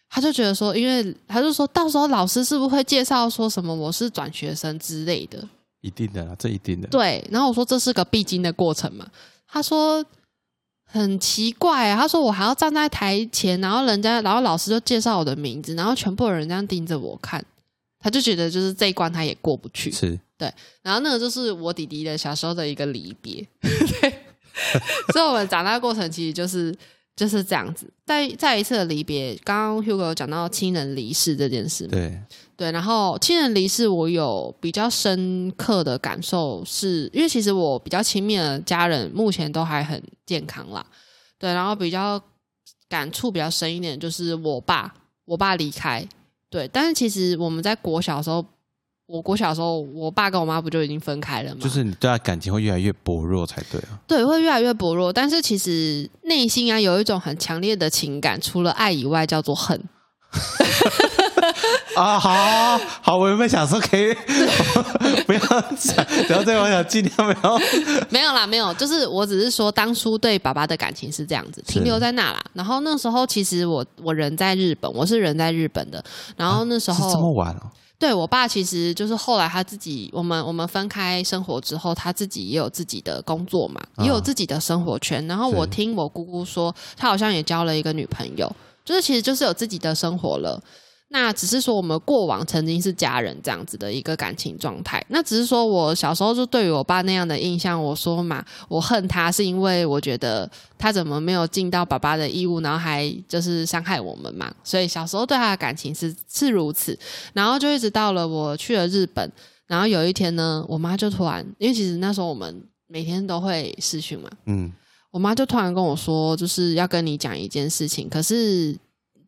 [0.10, 5.48] 他就觉得说，因为他就说到时候老师是不是会介绍说什么我是转学生之类的？
[5.82, 6.88] 一定的，这一定的。
[6.88, 9.08] 对，然后我说这是个必经的过程嘛。
[9.52, 10.04] 他说
[10.86, 17.44] 很奇怪啊，他说我还要站在台前，然后人家，然后老师就介绍我的名字，然后全部人这样盯着我看，
[18.00, 20.52] 他就觉得就是这一关他也过不去，是对。
[20.82, 24.14] 然后那个就是我弟弟的小时候的一个离别， 对。
[25.14, 26.76] 所以我们长大过程其实就是
[27.16, 27.92] 就是这样子。
[28.06, 32.20] 再再一次的离别，刚刚 Hugo 讲到亲人离世这件事，对。
[32.58, 40.86] 对，然后亲人离世，我有比较深刻的感受，是因为其实我比较亲密的家人目前都还很健康啦。
[41.40, 42.22] 对，然后比较
[42.88, 44.94] 感触比较深一点，就是我爸，
[45.26, 46.08] 我爸离开。
[46.52, 48.46] 对，但是其实我们在国小的时候，
[49.12, 51.58] 我国小的时候，我爸跟我妈不就已经分开了吗？
[51.62, 54.00] 就是你对他感情会越来越薄弱才对啊。
[54.08, 59.84] 对，会越来越薄弱，但是其实内心啊有一种很强烈的情感，除了爱以外，叫做恨。
[61.98, 64.14] 啊，好好，我原本想说可以
[65.28, 65.40] 不要
[65.78, 67.60] 讲，然后再我想尽量没有，
[68.10, 72.42] 没有啦，没有，就是我只是说当初对爸爸的感情是这样子，停留在那啦。
[72.54, 76.02] 然后那时候其实我我人在日本，我是人在日本的。
[76.38, 77.70] 然后那时候这么晚哦，
[78.02, 85.24] 对我爸其实就是后来他自己，我们我们分开生活之后，他自己也有自己的工作嘛，也有自己的生活圈。
[85.28, 88.52] 然后我听我姑姑说，他好像也交了一个女朋友，
[88.84, 90.60] 就是其实就是有自己的生活了。
[91.14, 95.06] 那只是说我们过往曾经是家人这样子的一个感情状态。
[95.10, 104.50] 那只是说我小时候就对于我爸那样的印象，我说嘛，我恨他是因为我觉得他怎么没有尽到爸爸的义务，然后还就是伤害我们嘛。
[104.64, 106.98] 所以小时候对他的感情是是如此。
[107.34, 109.30] 然后就一直到了我去了日本，
[109.68, 114.72] 然后有一天呢，我妈就突然，因为其实那时候我们每天都会视讯嘛，嗯，
[115.12, 118.78] 我妈就突然跟我说，就是要跟你讲一件事情，可是。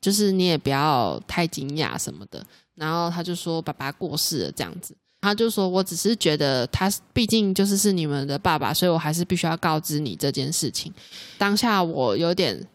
[0.04, 10.94] 就是你也不要太惊讶什么的，然后他就说爸爸过世了这样子，他就说我只是觉得他毕竟就是是你们的爸爸，所以我还是必须要告知你这件事情。
[11.38, 12.68] 当下我有点，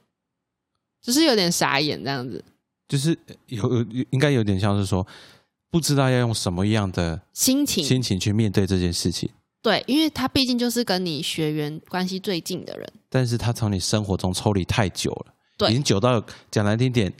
[1.02, 2.42] 就是有点傻眼这样子，
[2.88, 3.14] 就是
[3.48, 5.06] 有应该有点像是说
[5.70, 9.28] 不知道要用什么样的心情心情去面对这件事情。
[9.60, 15.34] 对，因为他毕竟就是跟你学员关系最近的人，但是他从你生活中抽离太久了。
[15.68, 17.12] 已经久到讲难听点，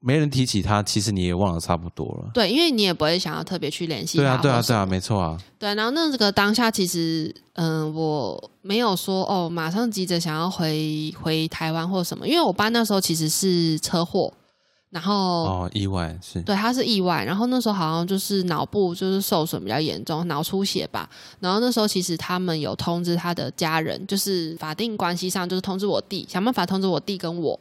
[0.00, 2.30] 没人提起他，其实你也忘了差不多了。
[2.34, 4.22] 对，因为你也不会想要特别去联系他。
[4.22, 5.36] 对啊，对啊，对啊，没错啊。
[5.58, 14.32] 对，然后那这个当下，其实嗯，我没有说哦，马上急着想要回回台湾或什么，因为我爸那时候其实是车祸，
[14.90, 21.10] 然后哦，意外是，对，他是意外，然后那时候好像就是脑部就是受损比较严重，脑出血吧。
[21.40, 27.58] 然后那时候其实他们有通知他的家人，就是法定关系上就是通知我弟，想办法通知我弟跟我。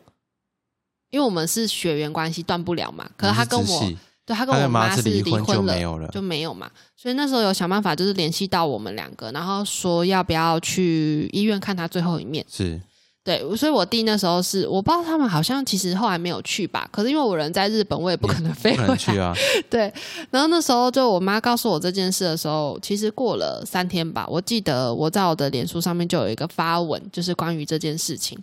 [1.10, 3.92] 因为我们是血缘关系断不了嘛，可是他跟我，
[4.26, 6.70] 对他跟我妈是离婚了，就没有嘛。
[6.96, 12.46] 所以那时候有想办法，就是联系到我们两个，然后说要不要去医院看他最后一面。
[12.50, 12.82] 是，
[13.24, 19.34] 对，所以我弟那时候是我不知道他们好像其实后来没有去吧，可是因为我人在日本，我也不可能飞回去啊。
[19.70, 19.92] 对，
[20.32, 28.38] 然后那时候就我妈告诉我这件事的时候，其实过了三天吧，我记得我在我的脸书上面就有一个发文，就是关于这件事情，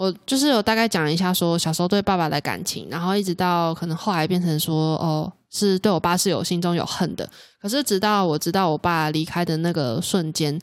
[0.00, 10.58] 我就是有大概讲一下说小时候对爸爸的感情，然后一直到可能后来变成说哦，是对我爸是有心中有恨的，可是直到我知道我爸离开的那个瞬间。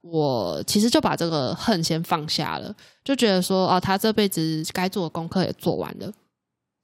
[0.00, 2.74] 我其实就把这个恨先放下了，
[3.04, 6.10] 就觉得说，哦，他这辈子该做的功课也做完了，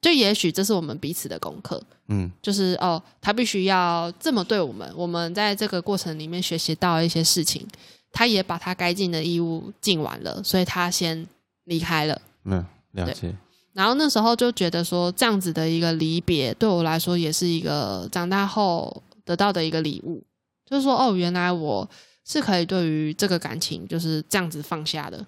[0.03, 7.67] 就也许这是我们彼此的功课，嗯，就是哦，他必须要这么对我们，我们在这个过程里面学习到一些事情，
[8.13, 11.27] 他也把他该尽的义务尽完了，所以他先
[11.65, 13.35] 离开了，嗯，了解。
[13.73, 20.25] 然后那时候就觉得说，这样子的一个离别，对我来说也是一个长大后得到的一个礼物，
[20.65, 21.89] 就是说，哦，原来我。
[22.27, 25.27] 是可以对于这个感情就是这样子放下的，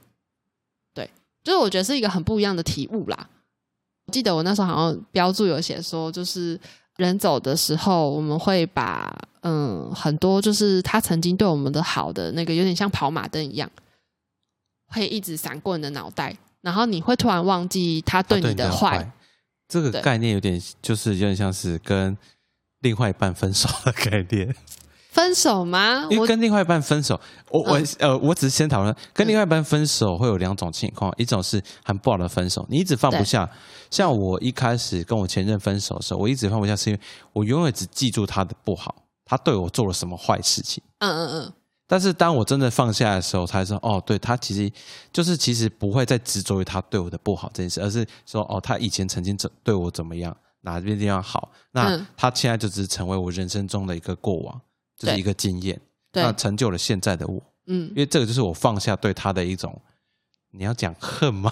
[0.95, 1.11] 对，
[1.45, 3.29] 就是我觉得是一个很不一样的体悟啦。
[4.07, 6.59] 我记得我那时候好像标注有写说，就是
[6.97, 13.71] 人走的时候，我们会把嗯很多就是他曾经对我们的好的那个有点像跑马灯一样，
[14.89, 19.13] 会一直闪过你的脑袋，然后你会突然忘记他对你的坏。
[19.69, 22.17] 这个概念有点就是有点像是跟
[22.81, 24.55] 另外一半分手的概念。
[25.11, 26.07] 分手吗？
[26.11, 27.19] 因为跟另外一半分手，
[27.49, 33.49] 我我呃，我只是先讨论跟另外一半分手会有两种情况，一种是很不好的分手，你一直放不下。
[33.91, 37.01] 像我一开始跟我前任分手的时候，我一直放不下，是因为
[37.33, 38.95] 我永远只记住他的不好，
[39.25, 40.85] 他对我做了什么坏事情。
[40.99, 41.53] 嗯嗯嗯。
[41.87, 44.71] 但是当我真的放下的时候，才说哦，对他其实
[45.13, 54.61] 就是其实不会再执着于他对我的不好这件事，而是说哦，他以前曾经怎对我怎么样，哪边地方好，那他现在就只是成为我人生中的一个过往。
[54.99, 55.79] 就是一个经验，
[56.15, 57.39] 那成就了现在的我。
[57.67, 59.79] 嗯，因为这个就是我放下对他的一种，
[60.53, 61.51] 你要讲恨吗？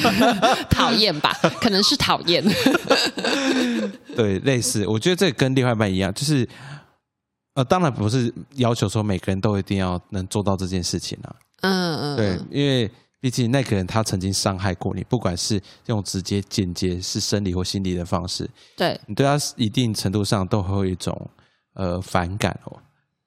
[0.70, 2.42] 讨厌吧，可能是讨厌。
[4.16, 6.48] 对，类似，我觉得这跟另外一半一样，就是
[7.54, 11.36] 呃，当然不是要求说每个人都一定要能做到这件事情啊。
[11.60, 21.30] 嗯嗯，对，因为毕竟那个人他曾经伤害过你，不管是用直接、间接，是生理或心理的方式，对你对他一定程度上都会有一种。
[21.74, 22.78] 呃，反感哦，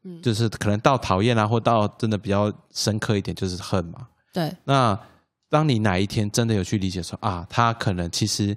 [0.03, 4.07] 嗯，就是可能到讨厌啊，或到真的比较深刻一点，就是恨嘛。
[4.31, 4.55] 对。
[4.63, 4.95] 那
[5.49, 8.55] 当你哪一天真的有去理解说啊，他可能其实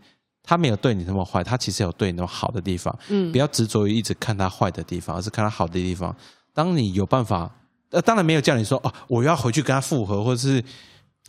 [0.49, 2.97] 他没有对你那么坏，他其实有对你那么好的地方。
[3.09, 3.31] 嗯。
[3.31, 6.15] 不要执着于一直看他坏的地方，而是看他好的地方。
[6.55, 7.55] 当你有办法，
[7.91, 10.65] 呃，当然没有叫你说哦，我要回去跟他复合，或者是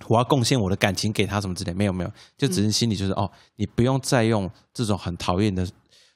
[0.07, 5.67] 我要贡献我的感情给他什么之类，没有没有，就只是心里就是哦，你不用再用这种很讨厌的。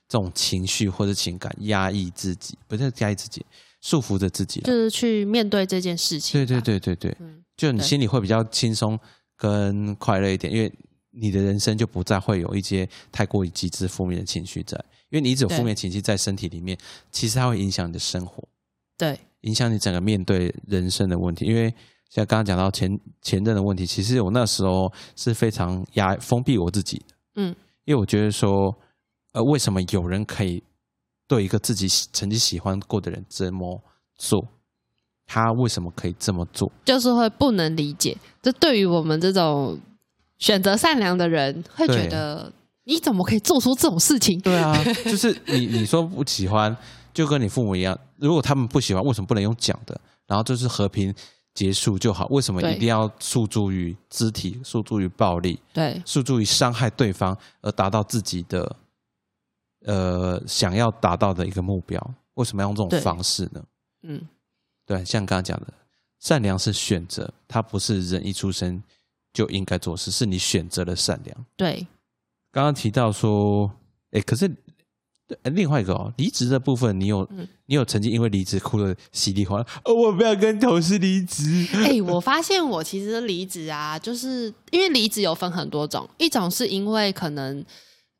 [0.09, 3.43] 这种情绪或者情感压抑自己，不是压抑自己，
[3.81, 6.39] 束缚着自己，就是去面对这件事情。
[6.39, 7.17] 对对对对对，
[7.57, 8.99] 就你心里会比较轻松
[9.35, 10.71] 跟快乐一点，因为
[11.13, 14.77] 你的人生就不再会有一些太过于极致负面的情绪在，
[15.09, 16.77] 因为你一直有负面情绪在身体里面，
[17.11, 18.43] 其实它会影响你的生活，
[18.97, 21.45] 对，影响你整个面对人生的问题。
[21.45, 21.73] 因为
[22.09, 22.89] 像刚刚讲到前
[23.21, 28.75] 前任的问题，其实我那时候是非常压封闭我自己的，嗯，因为我觉得说。
[29.33, 30.61] 呃，为什么有人可以
[31.27, 33.81] 对一个自己曾经喜欢过的人这么
[34.15, 34.47] 做？
[35.25, 36.71] 他为什么可以这么做？
[36.85, 38.15] 就是会不能理解。
[38.43, 39.75] 这对于我们这种
[40.39, 42.51] 选择善良的人，会觉得
[42.83, 44.39] 你怎么可以做出这种事情？
[44.41, 46.75] 对啊， 就是你你说不喜欢，
[47.13, 47.97] 就跟你父母一样。
[48.17, 49.99] 如果他们不喜欢，为什么不能用讲的？
[50.27, 51.13] 然后就是和平
[51.53, 52.25] 结束就好。
[52.27, 55.59] 为什么一定要诉诸于肢体、诉诸于暴力？
[55.73, 58.75] 对，诉诸于伤害对方而达到自己的？
[59.85, 62.01] 呃，想要达到的一个目标，
[62.35, 63.61] 为什么要用这种方式呢？
[64.03, 64.25] 嗯，
[64.85, 65.73] 对，像刚刚讲的，
[66.21, 68.81] 善良是选择，它不是人一出生
[69.33, 71.45] 就应该做事，是你选择了善良。
[71.57, 71.87] 对，
[72.51, 73.71] 刚刚提到说，
[74.11, 74.49] 哎，可是
[75.51, 77.27] 另外一个哦，离职的部分，你有
[77.65, 81.67] 你有曾经因为离职哭的稀里哗啦，哦，我不要跟同事离职。
[81.73, 87.65] 哎，我发现我其实离职啊，就是因为离职有分很多种，一种是因为可能。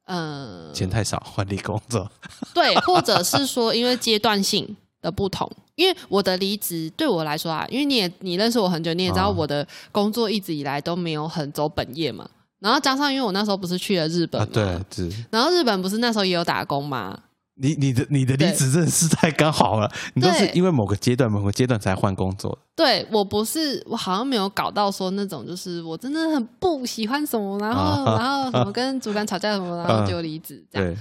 [0.06, 2.12] 呃，钱太少，换你工作。
[2.54, 12.30] 对，或者是说因为阶段性的不同，因为我的离职对我来说啊，因为你也你认识我很久，你也知道我的工作一直以来都没有很走本业嘛。
[12.60, 15.12] 然后加上因为我那时候不是去了日本嘛，对，是。
[15.30, 17.20] 然后日本不是那时候也有打工嘛。
[17.56, 22.58] 你你的你的离职真的是太刚好了，你都是因为某个阶段某个阶段才换工作。
[22.76, 30.96] 对我不是，我好像没有搞到说那种，就是我真的很不喜欢什么，然后然后什么 跟主管吵架什么，然后就离职这样。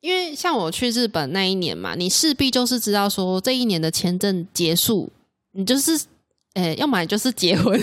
[0.00, 5.10] 因为像我去日本那一年嘛，你势必就是知道说这一年的签证结束，
[5.52, 6.00] 你就是
[6.54, 7.78] 诶，要么就是结婚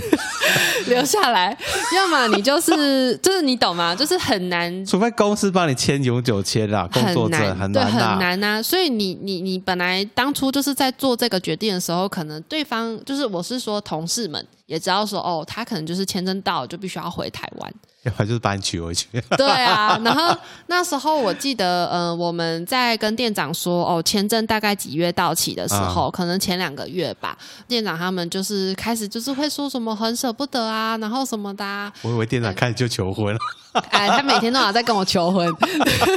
[0.88, 1.58] 留下来，
[1.96, 3.96] 要么你就是就是你懂吗？
[3.96, 8.62] 就是很难，除非公司帮你签永久签啦，工作证很难，对，很难啊。
[8.62, 17.74] 所以你你你本来当初就是在做这个决定的时候，可能对方就是我是说同事们也知道说哦，他可能就是签证到就必须要回台湾。
[18.06, 19.08] 要不然就是把你娶回去。
[19.36, 20.36] 对啊，然后
[20.68, 27.36] 那时候我记得，呃，我们在跟店长说，哦，签证大概几月到期的时候，可能前两个月吧。
[27.68, 31.92] 店长他们就是开始就是会说什么很舍不得啊，然后什么的。
[32.04, 33.40] 我以为店长开始就求婚了。
[33.90, 35.52] 哎，他每天都在跟我求婚。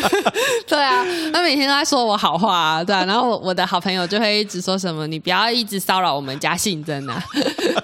[0.68, 3.04] 对啊，他每天都在说我好话啊，对啊。
[3.06, 7.20] 然后我的好朋友就会一直说什么，你不要一直骚扰我们家信真啊，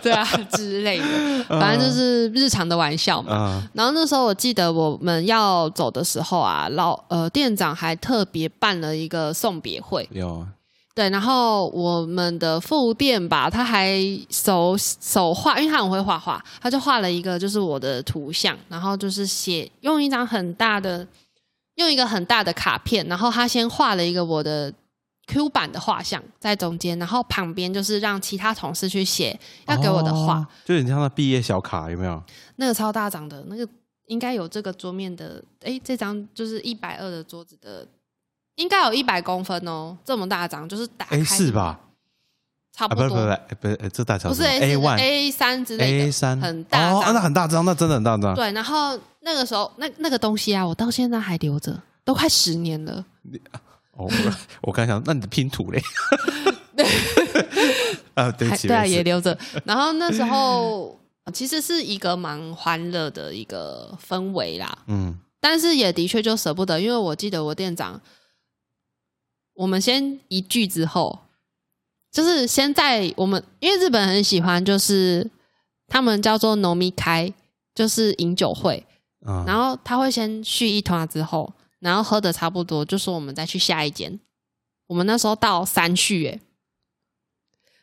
[0.03, 3.63] 对啊之类的，反正就是日常的玩笑嘛。
[3.73, 3.94] 然后。
[3.95, 10.07] 那时候我记得我们要走的时候啊，老呃店长还特别办了一个送别会。
[10.13, 10.47] 有，
[10.95, 21.07] 对，然后我们的副店吧，他还手手画，因为他很会画画，他就画了一个就是我的图像，然后就是写用一张很大的，
[21.77, 24.73] 用一个很大的卡片，然后他先画了一个我的
[25.27, 32.23] Q 版的画像在中间，然后旁边就是让其他同事去写要给我的画，就你像那毕业小卡有没有？
[32.57, 33.69] 那个超大张的那个。
[34.07, 37.87] 应该有这个桌面的，哎，这张就是一百二的桌子的，
[38.57, 41.81] 应该有一百公分哦，这么大张，就是打开是吧？
[42.73, 48.35] 差不多，不是不是，不是这大小不是 A one A 三之类的，A 三很大哦，那很大张，那真的很大张。
[48.35, 53.05] 对，然后那个时候那那个东西啊，我到现在还留着，都快十年了。
[53.93, 54.11] 哦，
[54.63, 55.81] 我刚想，那你的拼图嘞？
[58.15, 59.39] 啊，对，对啊，也留着。
[59.65, 60.99] 然后那时候。
[61.33, 68.01] 其实是一个蛮欢乐的一个氛围啦，嗯，但是也的确就舍不得，因为我记得我店长，
[69.55, 71.21] 我们先一聚之后，
[72.13, 75.31] 就是先在我们，因为日本很喜欢，就是
[75.87, 77.33] 他们叫做 “nomi 开”，
[77.75, 78.87] 就是饮酒会，
[79.47, 84.21] 然后他会先续一团之后，然后喝的差不多，就说我们再去下一间。
[84.87, 86.39] 我们那时候到三续，哎，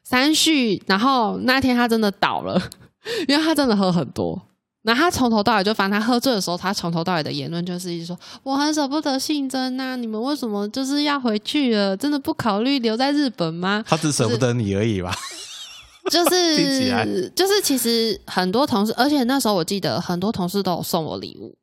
[0.04, 2.70] 三续，然后那天他真的倒了。
[3.28, 4.39] 因为他真的喝很多，
[4.84, 11.95] 那他从头到尾就反正他喝醉的时候，他从头到尾的言论就是一直说：“我很舍不得信真呐，你们为什么就是要回去了？
[11.95, 15.14] 真的不考虑留在日本吗？”他只舍不得你而已吧？
[16.10, 21.56] 就是 就是其实很多同事，而且那时候我记得很多同事都有送我礼物，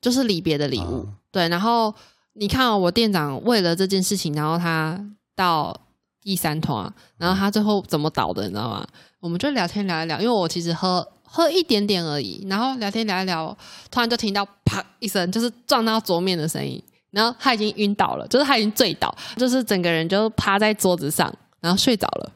[0.00, 1.06] 就是离别的礼物。
[1.32, 1.92] 对，然后
[2.34, 5.04] 你看我店长为了这件事情，然后他
[5.34, 5.76] 到
[6.24, 8.84] 第三团，然后他最后怎么倒的，你知道吗？
[9.20, 13.56] 我们就聊天聊一聊，因为我其实喝喝一点点而已，然后聊天聊一聊，
[13.90, 22.32] 突然就听到啪一声，就是撞到桌面的声音，然后他已经晕倒了，就是他已经醉倒，就是整个人就趴在桌子上，然后睡着了，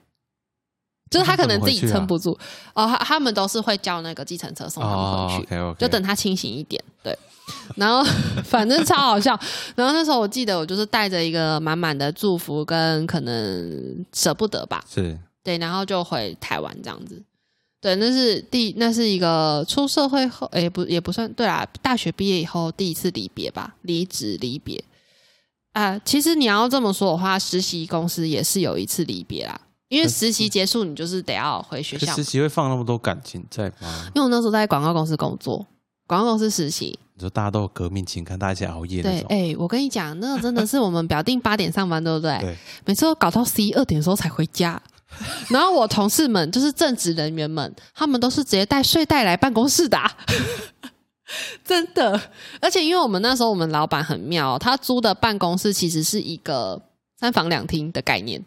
[1.11, 2.31] 就是他可能自己撑不住。
[2.75, 5.49] 哦，他他们都是会叫那个计程车送他们回去，
[5.79, 7.17] 就等他清醒一点，对，
[7.77, 8.03] 然后
[8.45, 9.39] 反正超好笑，
[9.75, 15.19] 然后那时候我记得我就是带着一个满满的祝福跟可能舍不得吧，是。
[15.45, 17.23] 对，然后就回台湾这样子。
[17.81, 24.83] 对，那是第那是一个出社会后，哎，不也不算对啊，大学毕业以后第一次离别吧，离职离别。
[25.73, 29.59] 啊，其实你要这么说的话，实习公司也是有一次离别啦，
[29.89, 32.15] 因为实习结束，你就是得要回学校。
[32.15, 34.11] 实习会放那么多感情在吗？
[34.15, 35.67] 因为我那时候在广告公司工作，
[36.07, 42.39] 广告公司实习，你说大家都有革命情感，大家一起熬夜对，哎，我跟你讲，那个真的是我们表定八点上班，对不对？
[42.41, 44.81] 对，每次都搞到十一二点的时候才回家。
[45.49, 49.99] 然后我同事们就是正职人员们，他们都是直接带睡袋来办公室的，
[51.65, 52.21] 真的。
[52.61, 56.83] 而且因为我们那时候我们老板很妙，他租的办公室其实是一个
[57.19, 58.45] 三房两厅的概念。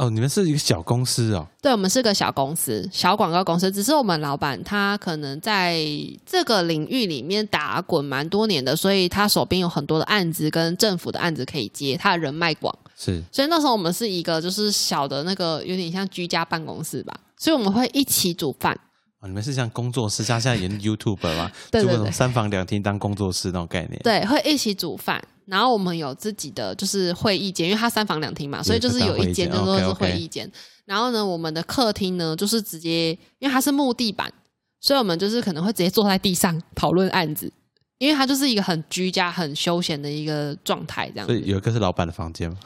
[0.00, 1.46] 哦，你们是一个小公司哦？
[1.60, 3.70] 对，我们是个小公司，小广告公司。
[3.70, 5.78] 只是我们老板他可能在
[6.24, 12.74] 这个领域里面打滚蛮多年的，所以他手边有很多的案子跟政府的案子可以接，他的人脉广。
[12.96, 18.74] 是，所以那时候我们是一个就是小的那个有点像居家办公室吧，所以我们会一起煮饭。
[19.20, 21.50] 啊，你们是像工作室，像现在演 YouTube 吗？
[21.70, 24.00] 对对对，三房两厅当工作室那种概念。
[24.02, 25.22] 对，会一起煮饭。
[25.44, 30.50] 然后我们有自己的就是会议间，因为它三房两厅嘛，所以就是有一间就说是会议间。
[30.84, 33.10] 然后呢，我们的客厅呢就是直接，
[33.40, 34.32] 因为它是木地板，
[34.80, 37.52] 所以我们就是可能会直接坐在地上讨论案子，
[37.98, 41.26] 因为它就是一个很居家、很休闲的一个状态，这样。
[41.26, 42.56] 所以有一个是老板的房间吗？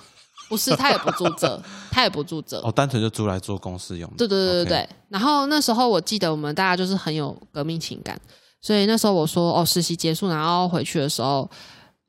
[0.54, 2.60] 不是，他也不住这， 他也不住这。
[2.60, 4.10] 哦，单纯就租来做公司用。
[4.16, 4.88] 对对对对对。
[5.08, 8.20] 然后那时候我记得我们大家就是很有革命情感，
[8.60, 11.50] 所以那时候我说哦，实习结束然后回去的时候。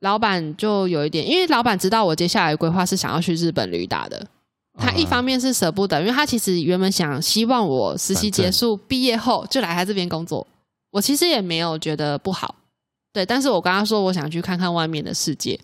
[0.00, 4.24] 老板就有一点，因为老板知道我接下来规划是想要去日本旅打的，
[4.78, 10.46] 他一方面是舍不得，因为他其实原本想希望我实习结束毕业后就来他这边工作，
[10.90, 12.54] 我其实也没有觉得不好，
[13.10, 15.58] 对，但是我跟他说我想去看看外面的世界，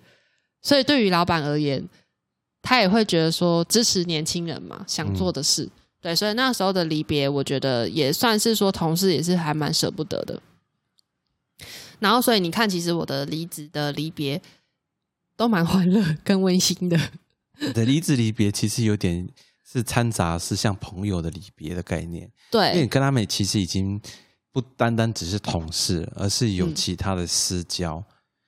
[0.62, 1.86] 所以对于老板而言，
[2.62, 5.68] 他也会觉得说支持年轻人嘛，想做的事，
[6.00, 10.40] 对，所以那时候的离别，我觉得也算是说同事也是还蛮舍不得的。
[11.98, 14.40] 然后，所以你看，其实我的离职的离别
[15.36, 16.98] 都蛮欢乐跟温馨的。
[17.74, 19.28] 的离职离别其实有点
[19.64, 24.00] 是掺杂是像朋友的离别的概念，对，因为你跟他们其实已经
[24.50, 28.02] 不单单只是同事，而是有其他的私交。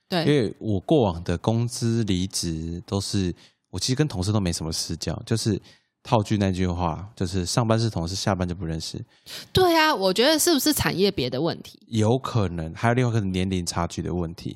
[0.09, 3.33] 对，因为我过往的工资离职都是
[3.75, 5.61] 我其实跟同事都没什么私交，就是。
[6.07, 9.03] 套句那句话，就是上班是同事，下班就不认识。
[9.51, 11.79] 对啊，我觉得是不是产业别的问题？
[11.87, 14.55] 有可能，还有另外一个年龄差距的问题。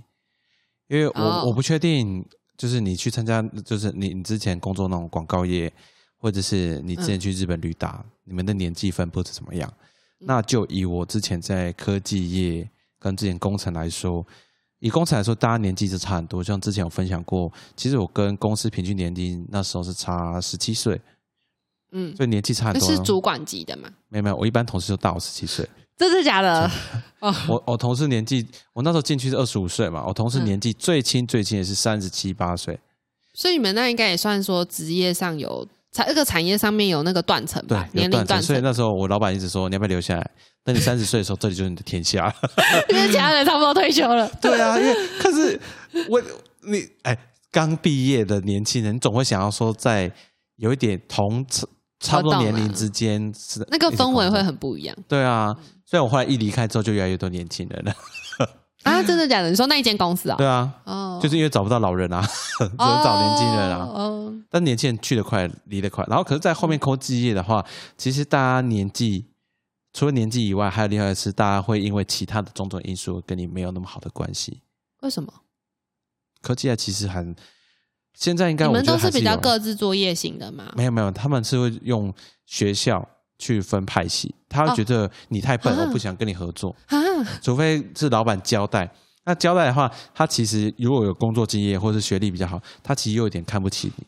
[0.89, 2.24] 因为我我不确定，
[2.55, 5.74] 就是你去参加，就是你你之前工作那种广告业，
[6.20, 9.74] 或者是你之前去日本旅达，你们的年纪分布是怎么样？
[10.20, 14.24] 那就以我之前在科技业跟之前工程来说，
[14.80, 16.44] 以公司来说，大家年纪是差很多。
[16.44, 21.00] 像之前有分享过，其实我跟公司平均年龄那时候是差十七岁。
[21.92, 22.88] 嗯，所以年纪差很多。
[22.88, 23.90] 是主管级的嘛？
[24.10, 25.68] 没有没有，我一般同事就大我十七岁。
[25.98, 26.70] 真的假的？
[27.20, 32.80] 哦， 我我同事年纪，我那时候进去是二十五岁嘛，我同事年纪最轻最轻也是三十七八岁。
[33.34, 37.88] 所以你们那应该也算说职业上有产那个产业上面有那个断层吧？
[37.94, 38.42] 年龄断层。
[38.44, 40.32] 所以那时候我老板一直说你要不要留下来？
[40.66, 42.34] 那你三十岁的时候，这里就是你的天下。
[42.90, 44.30] 因为其他人差不多退休了。
[44.42, 45.60] 对啊，因为可是
[46.08, 46.22] 我
[46.68, 47.18] 你哎，
[47.52, 50.12] 刚毕业的年轻人总会想要说在
[50.58, 51.46] 有一点同
[52.00, 54.96] 差不多年龄之间是那个氛围会很不一样。
[55.08, 57.94] 对啊，所以我后来一离开之后，就越来越多年轻人了。
[58.84, 59.50] 啊，真的假的？
[59.50, 60.36] 你说那一间公司啊？
[60.38, 62.22] 对啊，哦，就是因为找不到老人啊，
[62.60, 63.86] 只能找年轻人啊。
[63.86, 66.06] 哦，但年轻人去得快，离得快。
[66.08, 67.66] 然后，可是，在后面科技业的话，
[67.98, 69.26] 其实大家年纪
[69.94, 74.62] 除了年纪以外，还有另外是大家会因为其他的种种因素跟你没有那么好的关系。
[75.02, 75.32] 为什么？
[76.42, 77.36] 科技业其实很。
[78.16, 80.74] 现在应该我们都是比较各自作业型的嘛？
[80.76, 82.14] 没有没有，他们是会用
[82.46, 83.08] 学校
[83.40, 87.00] 去分派系，他会觉得你太笨，我不想跟你合作啊。
[87.42, 88.88] 除非是老板交代，
[89.24, 94.06] 那交代的话，他其实如果有工作经验或者学历比较好，他其实又有点看不起你。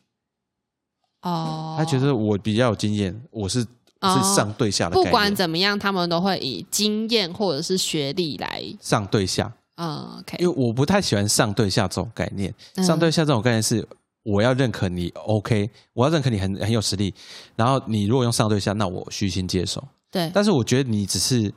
[1.22, 4.92] 哦，他觉得我比较有经验，我是是上对下的。
[4.92, 9.52] 不管怎么样，他们都会以经验或者是学历来上对下。
[9.76, 12.54] 啊，OK，因为我不太喜欢上对下这种概念，
[12.86, 13.88] 上对下这种概念是。
[14.24, 17.14] 我要认可你，OK，我要认可你很很有实力。
[17.56, 19.84] 然后你如果用上对下，那我虚心接受。
[20.12, 21.52] 对，但是我觉得你只是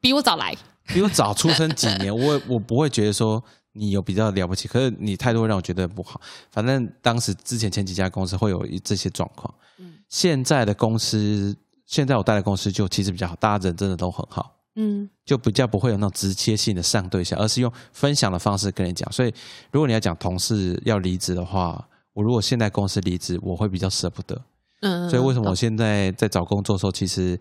[0.00, 0.56] 比我早来，
[0.86, 3.42] 比我早出生几年， 我我不会觉得说
[3.72, 4.68] 你有比较了不起。
[4.68, 6.20] 可是你态度会让我觉得不好。
[6.50, 9.52] 反正当时之前前几家公司会有这些状况。
[9.78, 11.54] 嗯，现在的公司，
[11.84, 14.54] 现在我带的公司就其实比较好，大家人真的都很好。
[14.76, 19.10] 嗯，就比较不会有那种直接性的上对下，而是用分享的方式跟你讲。
[19.12, 19.34] 所以
[19.72, 21.84] 如果你要讲同事要离职的话，
[22.18, 24.42] 我如果现在公司离职，我会比较舍不得。
[24.80, 27.38] 嗯，所以为什么我现在在找工作的时候，其实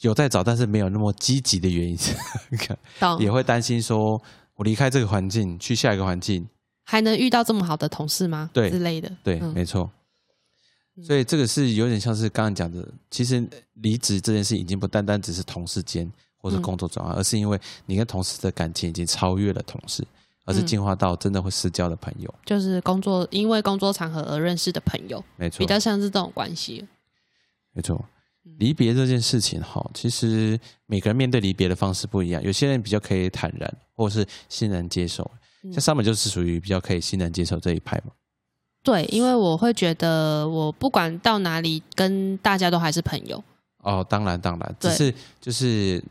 [0.00, 1.98] 有在找，但是没有那么积极的原因，
[3.18, 4.20] 也会担心说，
[4.56, 6.46] 我离开这个环境，去下一个环境，
[6.84, 8.50] 还能遇到这么好的同事吗？
[8.52, 9.10] 对，之类的。
[9.24, 9.90] 对，没错。
[11.02, 13.42] 所以这个是有点像是刚刚讲的，其实
[13.76, 16.06] 离职这件事已经不单单只是同事间
[16.36, 20.06] 或者工作转换，而是因为你跟同事的感情已经超越了同事。
[20.50, 26.84] 而是进化到真的会私交的朋友，就是工作因为工作场合而认识的朋友，没错，比较像是这种关系。
[27.72, 28.04] 没错，
[28.58, 32.42] 离别这件事情哈，其实每个人面对离别的方式不一样。
[32.42, 35.30] 有些人比较可以坦然，或者是欣然接受。
[35.72, 38.12] 像上面就是属于比较可以欣然接受这一派嘛。
[38.82, 43.42] 对，因为我会觉得，我不管到哪里，跟大家都还是朋友。
[43.78, 46.02] 哦，当然当然，只是就是。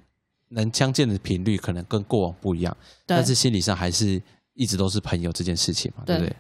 [0.50, 2.76] 能相见的频率可能跟过往不一样，
[3.06, 4.22] 但是心理上还是
[4.54, 6.36] 一直都是朋友这件事情嘛，对不对？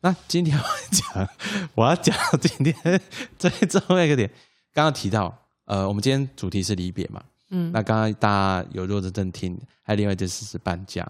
[0.00, 1.28] 那今天我讲，
[1.74, 3.00] 我要讲今天
[3.38, 4.28] 最重要一个点，
[4.72, 5.34] 刚刚提到，
[5.64, 11.06] 呃，我们今天主题是离别嘛，嗯，那刚刚大家有弱着正听，还有另外一件事是搬家。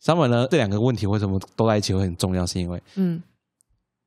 [0.00, 2.44] 三文呢，这两个问题为什么都在一起会很重要？
[2.44, 3.22] 是因为，嗯，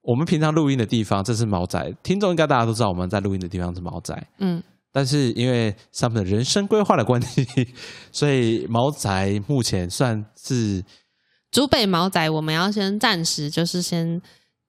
[0.02, 4.62] 我们平常录音的地方这是毛宅，听众应该大家都知道我们在录音的地方是毛宅，嗯。
[4.96, 7.46] 但是因为上面的人生规划的关系，
[8.14, 10.82] 所以毛宅目前算是
[11.52, 14.22] 竹北毛宅，我们要先暂时就是先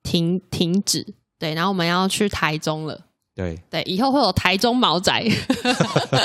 [0.03, 1.07] 停停止，
[1.39, 3.01] 对，然后我们要去台中了，
[3.37, 5.25] 对对，以后会有台中毛宅，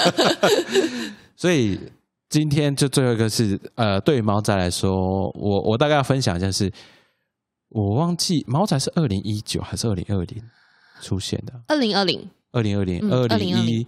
[1.38, 1.80] 所以
[2.28, 6.74] 今天就最后一个是呃，对于毛宅来说，我我大概要分享一下，是
[7.70, 10.44] 我忘记毛宅是二零一九还是二零二零。
[11.04, 11.54] 出现的？
[11.68, 13.88] 二零二零，二零二零，二零一，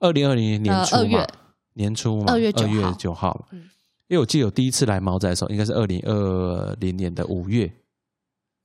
[0.00, 1.26] 二零二零年初嘛，
[1.74, 3.46] 年初嘛，二月二月九号。
[3.52, 3.60] 嗯，
[4.08, 7.70] 因为我记得我第一次来毛仔的时候，应该是二零二零年的五月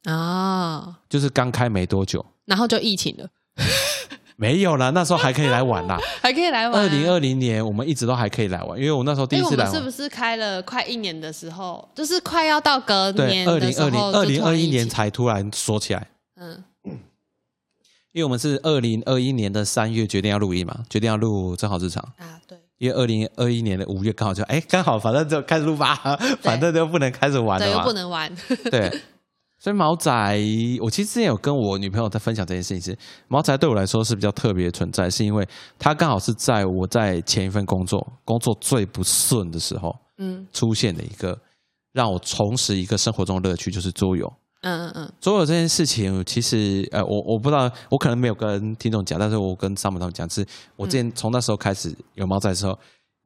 [0.04, 3.30] 啊，就是刚开没多久，然后就疫情了。
[4.40, 6.80] 没有啦，那时候还可以来玩啦， 还可以来玩。
[6.80, 9.66] 二零二零年我们一直都还可以来玩，因为我那时候第一次来。
[9.66, 16.08] 是不是开了快一年的时候，就是快要到隔年二零二零二零二一年才突然锁起来。
[16.36, 16.64] 嗯，
[18.18, 22.58] 因为我们是二零二一年的三月决定要录音嘛，决定要录正好日常啊，对。
[22.80, 25.96] 因为二零二一年的五月刚好就哎刚好，反正就开始录吧，
[26.42, 28.36] 反正就不能开始玩了嘛，不能玩。
[28.72, 28.90] 对。
[29.60, 30.12] 所以毛仔，
[30.82, 35.48] 我其实之前有跟我女朋友在分享这件事情，是毛仔对我来说是比较特别的存在，是因为
[35.78, 41.38] 他刚好是在我在前一份工作工作最不顺的时候，嗯，出现的一个
[41.94, 44.28] 让我重拾一个生活中的乐趣，就是桌游。
[44.62, 50.46] 嗯嗯嗯，桌游这件事情，其实呃，我我不知道，我可能没有跟听众讲，但是我跟上门他们讲，是
[50.76, 52.78] 我之前从那时候开始有猫仔的时候。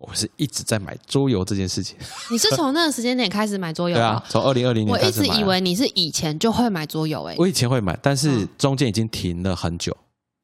[0.03, 1.95] 我是一直在买桌游这件事情。
[2.31, 3.95] 你是从那个时间点开始买桌游？
[3.95, 7.35] 对啊，从二零二零年我一直以为你是以前就会买桌游诶。
[7.37, 9.95] 我以前会买，但是中间已经停了很久。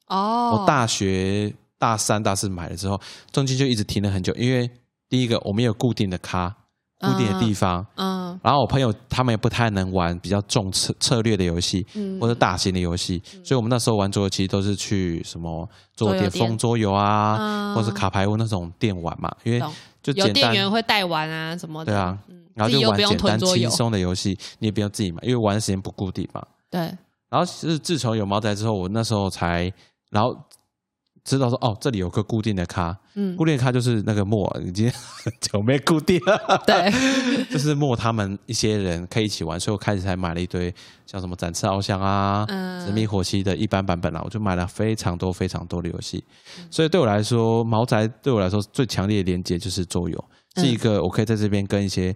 [0.09, 0.59] 哦。
[0.61, 4.69] 我大学大三、大四买了之后，中间就一直停了很久，因为
[5.09, 6.55] 第一个我没有固定的卡。
[6.99, 19.59] 固定的地方，嗯，然后我朋友他们也不太能玩比较重策策略的游戏，嗯，或者大型的游戏，所以我们那时候玩桌游其实都是去什么桌游店、风桌游啊，或者卡牌屋那种店玩嘛，因为
[20.01, 22.17] 就有店员会带玩啊什么的，对啊，
[22.55, 26.81] 然后就玩简单轻松的游戏，你也不用自己买，因为玩的时间不固定嘛，对。
[27.29, 29.71] 然后是自从有猫仔之后，我那时候才
[30.09, 30.35] 然后。
[31.27, 36.63] 知道说哦，这里有个固定的咖，嗯，固定的卡就是那个墨，已经很久没固定了。
[36.65, 36.89] 对，
[37.51, 40.73] 就是墨他们一些人可以一起玩，所以我开始才买了一堆
[41.05, 46.23] 像什么展翅翱翔啊、神秘火器的一般版本啦，我就买了非常多非常多的游戏。
[46.71, 50.25] 所以对我来说，毛宅对我来说最强烈的连接就是桌游，
[50.55, 52.15] 是一个我可以在这边跟一些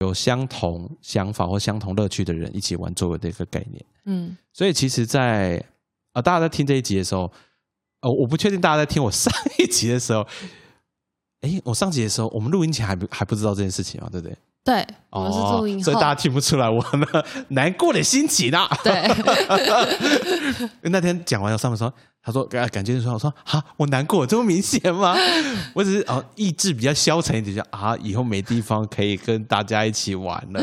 [0.00, 3.82] 有相同想法或相同乐趣的人一起玩桌游的一个概念。
[4.04, 5.64] 嗯，所以其实，在
[6.12, 7.32] 啊，大家在听这一集的时候。
[8.02, 10.26] 哦，我不确定大家在听我 上一集的时候，
[11.42, 14.36] 哎，我上集的时候，我们录音前还不还不知道这件事情啊，对不对？
[14.62, 18.68] 对，我们是录音，所以大家听不出来我那 难过的心情啊。
[18.84, 19.08] 对，
[20.90, 21.90] 那天讲完了，上面说，
[22.22, 25.16] 他说感感觉说，我说啊，我难过这么明显吗？
[25.72, 30.62] 我只是哦，意志比较消沉一点，就啊，以后没地方可以跟大家一起玩了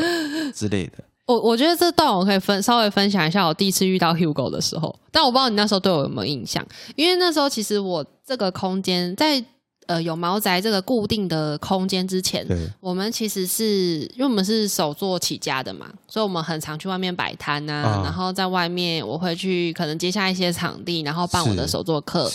[0.54, 0.98] 之类的。
[1.28, 6.66] 我我觉得这段我可以分稍微分享一下我第一次遇到 Hugo 的时候，但我不知道你那时候对我有没有印象，
[6.96, 9.44] 因为那时候其实我这个空间在
[9.86, 12.46] 呃有毛宅这个固定的空间之前，
[12.80, 22.26] 我们其实是因为我们是手作起家的嘛，所以我们很常去外面摆摊呐，然后在外面我会去可能接下一些场地，然后办我的手作课，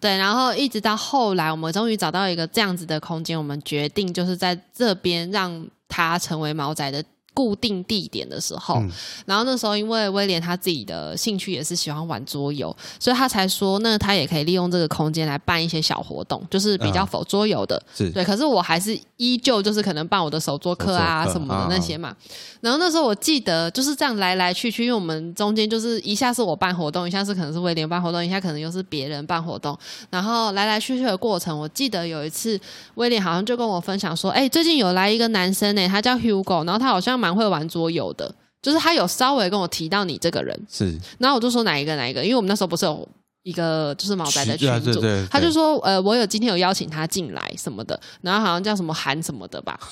[0.00, 7.00] 对，然后一直到后来我们终于找到一个这样子的空间，我们决定就是在这边让它成为毛宅的。
[7.34, 8.82] 固定地点的时候，
[9.24, 17.82] 然后那时候因为威廉他自己的兴趣也是喜欢玩桌游，所以他才说那他也可以利用这个空间来办一些小活动，就是比较否桌游的。
[18.12, 22.14] 对，可是我还是依旧就是可能办我的手作课啊什么的那些嘛。
[22.60, 29.76] 然后那时候我记得就是这样来来去去，因为我们中间就是一下是我办活动，一下是可能是威廉办活动，一下可能又是别人办活动，
[30.10, 32.60] 然后来来去去的过程，我记得有一次
[32.96, 37.21] 威廉好像就跟我分享说，哎，最近有来一个男生呢，他叫 Hugo，然后他好像。
[37.22, 43.08] 蛮会玩桌游的，就是他有稍微跟我提到你这个人，是，然后我就说哪一个哪一个，因为我们那时候不是有
[43.44, 45.00] 一个就是毛仔的群主，
[45.30, 49.78] 他就说呃，我有今天有邀请他进来什么的，然后好像叫什么韩什么的吧。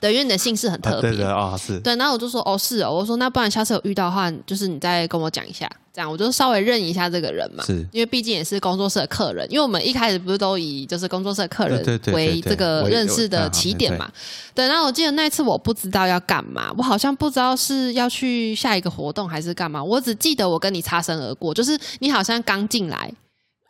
[0.00, 1.80] 对，因为你的姓氏很特别，对啊，是。
[1.80, 7.74] 对，然后我就说，哦，是哦，我说那不然下次有遇到的话，就是你再跟我讲一下，这样我就稍微认一下这个人嘛，是。
[7.90, 11.82] 因为毕竟也是工作室的客人，因为我们一开始不是都以就是工作室的客人
[12.12, 14.08] 为这个认识的起点嘛。
[14.54, 23.10] 对，然后我记得那一次我不知道要干嘛，我好像不知道是要去下一个活动还是干嘛，我只记得我跟你擦身而过，就是你好像刚进来，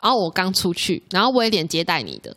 [0.02, 2.36] 然后我刚出去，然后威廉接待你的。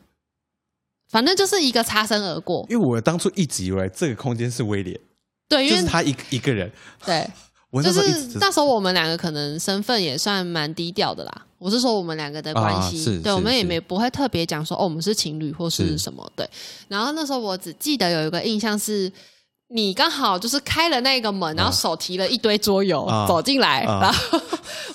[1.11, 4.99] 反正就是一个擦身而过，因为我当初一直以为这个空间是威廉，
[5.49, 6.71] 对，因为他一一个人，
[7.05, 7.29] 对，
[7.83, 11.45] 就是那时候我们两个可能身份也算蛮低调的啦。
[11.57, 15.95] 我是说我们两个的关系，对，我们也没不会特别讲说哦，我们是情侣或是。
[15.95, 16.49] 什么，对。
[16.87, 19.11] 然后那时候我只记得有一个印象是，
[19.73, 24.39] 你刚好就是开了那个门，然后手提了一堆桌游走进来，然后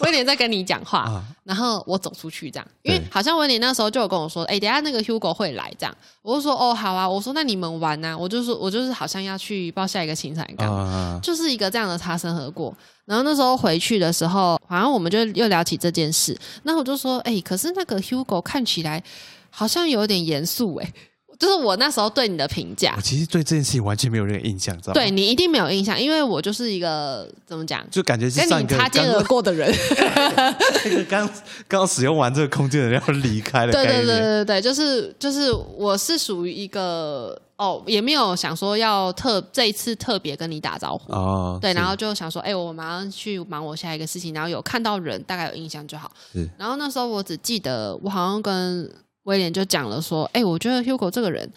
[0.01, 12.75] 威廉在跟你讲话，然后我走出去这样，因为好像威廉那时候就有跟我说，哎，等下那个 Hugo 会来这样，我就说哦好啊，我说那你们玩呐，我就说我就是好像要去报下一个行程，刚就是一个这样的擦身而过，
[13.07, 19.03] 然后那时候回去的时候，好像我们就又聊起这件事，那我就说，哎，可是那个 Hugo 看起来
[19.49, 20.93] 好像有点严肃，哎。
[21.39, 24.95] 就是我那时候对你的评价，我其实对这件事情完全没有任何印象，知道吗？
[24.95, 29.71] 对你一定没有印象，因为我就是一个怎么讲，就感觉是跟你擦肩而过的人。
[30.85, 31.31] 那个刚
[31.69, 46.11] 刚使用完这个空间的人要离开了，对对对对对，就是就是我是属于一个哦，也没有想说要特这一次特别跟你打招呼哦，对，然后就想说，哎，我马上去忙我下一个事情，然后有看到人，大概有印象就好。
[46.57, 48.91] 然后那时候我只记得我好像跟。
[49.27, 51.49] 威廉就讲了说：“哎，我觉得 Hugo 这个人，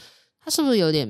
[0.43, 1.07] 他是不是有点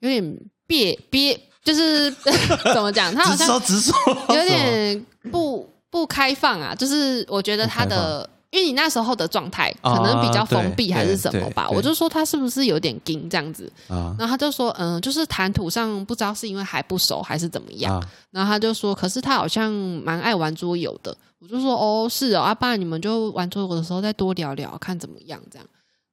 [0.00, 1.40] 有点憋憋？
[1.64, 2.10] 就是
[2.72, 3.14] 怎么讲？
[3.14, 3.94] 他好像直说
[4.30, 6.74] 有点不不开放啊。
[6.74, 11.68] 就是我觉得他的，因为你那时候的状态可能比较封闭还是什么吧。
[11.68, 13.70] 我就说他是不是有点惊这样子？
[13.88, 18.02] 然后他就说，嗯，就是谈吐上不知道是因为还不熟还是怎么样。
[18.30, 21.16] 然后他就说，可是他好像蛮爱玩桌游的。
[21.40, 25.66] 我就说，哦，是哦，阿爸，你们就玩桌游的时候再多聊聊，看怎么样这样。”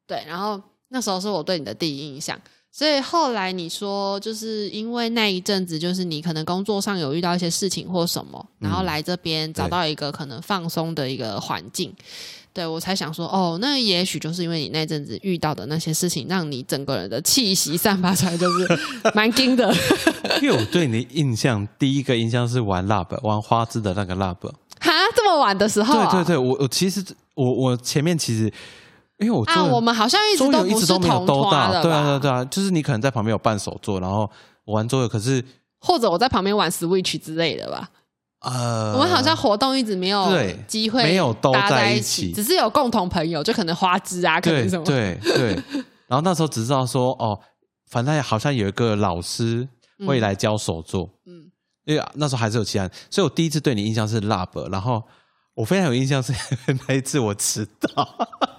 [0.07, 2.39] 对，然后那时候是我对你的第一印象，
[2.71, 11.93] 所以后来你说，就是因为那一阵子，就是你可能工作上有遇到一些事情或什么，然后来这边找到一个可能放松的一个环境，
[12.53, 18.79] 对我才想说，哦，那也许就是因为你那阵子遇到的那些事情，让你整个人的气息散发出来，就是
[19.13, 19.69] 蛮惊的。
[20.41, 24.37] 因为我对你的印象，第一个印象是玩 lab，玩花枝的那个 lab，
[24.79, 27.03] 哈，这么晚的时候，对对对，我我其实
[27.33, 28.49] 我我前面其实。
[29.19, 34.29] 因为我啊，我们好像一直都一直都没有兜到，对啊，对啊，对啊，就是你可能在旁边有伴手做，然后
[34.63, 35.43] 我玩桌游，可是
[35.79, 37.89] 或者我在旁边玩 Switch 之类的吧。
[38.41, 40.29] 呃，我们好像活动一直没有
[40.67, 45.53] 机会，没有都在一起，只是有共同朋友，就可能花枝啊，可能什么，对对。
[46.07, 47.39] 然后那时候只知道说，哦，
[47.89, 49.67] 反正好像有一个老师
[50.05, 51.49] 会来教手作，嗯，
[51.85, 55.01] 因为那时候还是有其他人，所以我第一次对你印象是 Lab，然后。
[55.57, 56.31] 我非常有印象是
[56.87, 58.07] 那一次我迟到，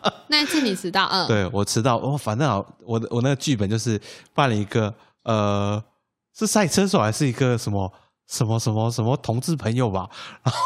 [0.29, 4.01] 那一次你迟到，嗯，对我迟到，我反正好，我我那个剧本就是
[4.35, 4.93] 办了一个
[5.25, 5.83] 呃，
[6.39, 7.93] 是赛车手还是一个什么
[8.29, 10.09] 什么什么什么同志朋友吧，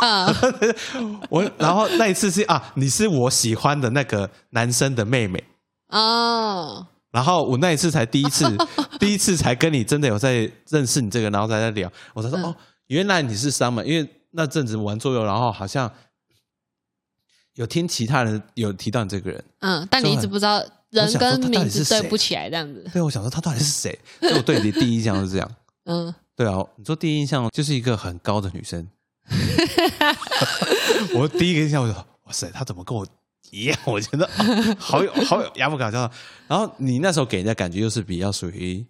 [0.03, 5.43] 嗯， 我然后那一次是啊，你是我喜欢的那个男生的妹妹。
[5.89, 8.47] 哦，然后我那一次才第一次，
[8.99, 12.55] 第一次才跟你真的有在认识你这个，然后在在聊，我才说哦，
[12.87, 15.91] 原来你是 Summer，因为那阵子玩桌游，然后好像。
[17.55, 22.89] 有听其他人有提到你这个人，嗯，但你一直不知道人跟名字对不起来这样子。
[22.93, 23.99] 对，我想说他到底是谁？
[24.21, 25.51] 所以我对你第一印象是这样，
[25.85, 28.89] 嗯，对啊，你说第一印象就是一个很高的女生。
[31.15, 33.07] 我第一个印象，我说哇塞，她怎么跟我
[33.51, 33.79] 一样？
[33.85, 34.29] 我觉得
[34.79, 36.11] 好有 好有牙不搞笑。
[36.49, 38.85] 然后你那时候给人家感觉又是比较属于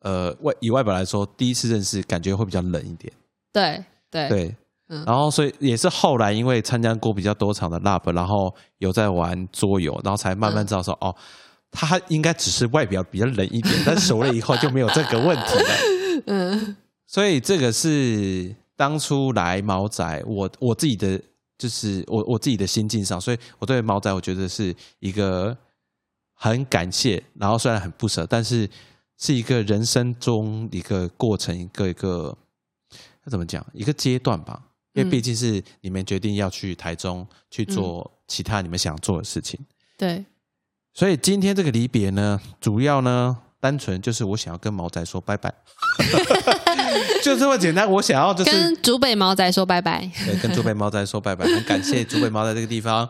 [0.00, 3.12] 呃外以外表来说，第一次认识感觉会比较冷一点。
[3.52, 4.56] 对对对。
[4.88, 11.12] 然后，所以也是后来，因为参加过比较多场的 lab，然后有在玩桌游，然后才慢慢知道说，哦，
[11.72, 16.22] 他应该只是外表比较冷一点，但熟了以后就没有这个问题了。
[16.26, 16.76] 嗯，
[17.06, 21.20] 所以这个是当初来毛仔，我我自己的
[21.58, 25.56] 就是我我自己的心境上，所以我对毛仔我觉得是一个
[26.34, 28.70] 很感谢，然后虽然很不舍，但是
[29.18, 32.36] 是一个人生中一个过程，一个一个
[33.24, 34.62] 要怎么讲，一个阶段吧。
[34.96, 39.60] 因为毕竟是你们决定要去台中去做其他你们想做的事情，
[39.98, 40.24] 对，
[40.94, 45.52] 所以今天这个离别呢，主要呢，单纯就是我想要跟毛仔说拜拜，
[47.22, 47.90] 就这么简单。
[47.90, 51.44] 我想要就是跟竹北毛仔说拜拜，对，跟竹北毛仔说拜拜。
[51.44, 53.06] 很感谢竹北毛仔这个地方，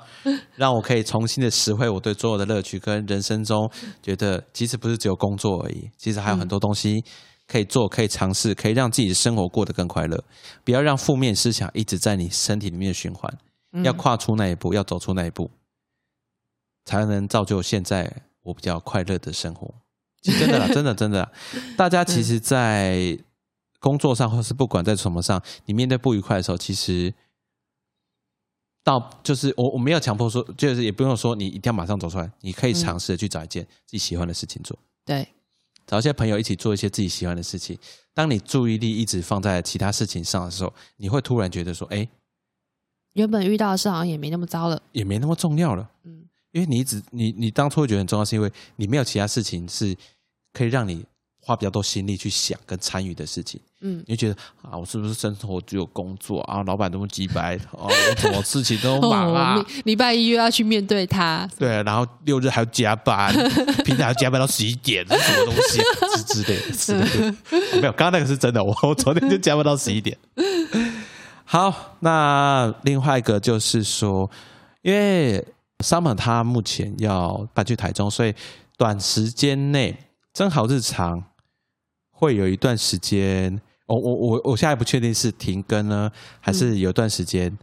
[0.57, 3.70] 让我可以重新的拾回我对所有的乐趣跟人生中
[4.03, 7.05] 觉得，其实不是只有工作而已，其实还有很多东西。
[7.47, 10.22] 可以做，可以尝试，可以让自己的生活过得更快乐。
[10.64, 13.32] 不要让负面思想一直在你身体里面循环。
[13.84, 15.51] 要跨出那一步，要走出那一步，
[16.86, 18.11] 才能造就现在
[18.42, 19.74] 我比较快乐的生活。
[20.22, 21.30] 真的啦， 真的真的。
[21.76, 23.18] 大家其实，在
[23.78, 27.12] 工作上或是不管在什么上，你面对不愉快的时候，其实
[28.82, 32.32] 到就是我我没有强迫说，就是也不用说你一定要马上走出来。
[32.40, 34.78] 你可以尝试的去找一件自己喜欢的事情做。
[35.05, 35.28] 对。
[35.87, 37.78] 找一些朋友一起做一些自己喜欢的事情。
[38.12, 42.09] 当你注意力一直放在其他事情上的时候，你会突然觉得说：“哎，
[43.12, 49.97] 原本遇到的事好像也没那么糟了，也没那么重要了。”嗯，因为你一直你你当初会觉得很重要，是因为你没有其他事情是
[50.53, 51.05] 可以让你
[51.47, 53.61] 花比较多心力去想跟参与的事情。
[53.82, 56.61] 嗯，你就觉得啊，我是不是生活只有工作啊？
[56.64, 59.64] 老板那么鸡掰，哦，我什么事情都忙啊？
[59.84, 63.32] 礼拜一又要去面对他，对，然后六日还要加班，
[63.84, 65.80] 平常要加班到十一点，什么东西
[66.16, 67.36] 之之类的，之类的。
[67.80, 70.18] 没有，刚刚那个是真的，我我昨天就加班到十一点。
[71.44, 74.28] 好，那另外一个就是说，
[74.82, 75.47] 因为
[75.78, 78.34] Summer 他目前要搬去台中，所以
[78.76, 79.97] 短时间内
[80.32, 81.22] 正好日常
[82.18, 86.10] 会有一段时间，我我我我现在不确定是停更呢，
[86.40, 87.56] 还是有段时间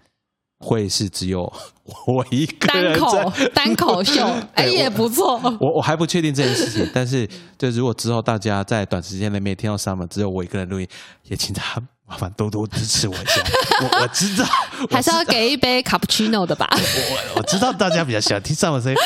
[0.59, 1.41] 会是只有
[2.07, 4.23] 我一个人单口 单口秀，
[4.53, 5.39] 哎也不错。
[5.59, 7.27] 我我还不确定这件事情，但是
[7.57, 10.87] 就如果之后大家在短时间内没听到 Summer，只有我一个人录音，
[11.23, 11.81] 也请他。
[12.05, 13.41] 麻烦多多支持我一下，
[13.81, 14.45] 我我知道
[14.91, 16.67] 还是要给一杯卡布奇诺的吧。
[16.71, 18.97] 我我我知道大家比较喜欢听上的声音，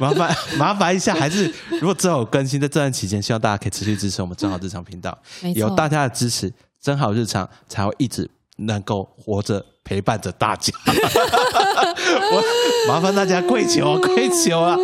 [0.00, 5.16] 麻烦麻烦一下，还是如果之后有更新，在这段期间，希望大家可以持续支持我们正好日常频道。
[5.54, 6.52] 有大家的支持，
[6.82, 10.72] 正好日常才会一直能够活着陪伴着大家。
[10.86, 12.42] 我
[12.88, 14.76] 麻烦大家跪求跪求啊！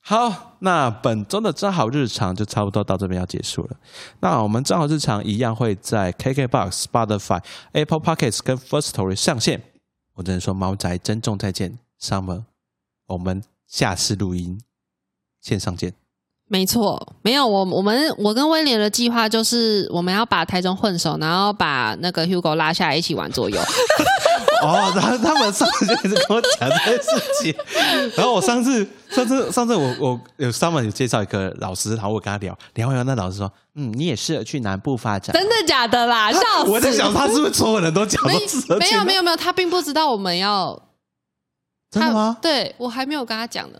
[0.00, 3.76] 好，那本周的账号日常就差不多到这边要结束了。
[4.20, 7.42] 那我们账号日常一样会在 KKBOX、Spotify、
[7.72, 9.62] Apple Pockets 跟 First Story 上线。
[10.14, 12.44] 我只能说，猫仔珍重再见，Summer，
[13.06, 14.58] 我们下次录音
[15.42, 16.03] 线上见。
[16.46, 23.58] 没错，没有我，我们我跟威廉的计划就是我们要把台中混熟，然后把那个 Hugo 拉下来一起玩桌游。
[24.62, 27.10] 哦，然后他们上次就一直跟我讲这件事
[27.42, 27.54] 情，
[28.16, 36.32] 然后我上次上次上次我我有 summer 有介绍一个老师，然后我跟他聊聊完，那老师说，嗯，你也适合去南部发展， 真的假的啦？
[36.32, 36.70] 笑死！
[36.70, 38.78] 我在想他是不是所有人都讲都适合？
[38.78, 40.80] 没有没有没有，他并不知道我们要
[41.90, 42.38] 真的吗？
[42.40, 43.78] 对我还没有跟他讲呢，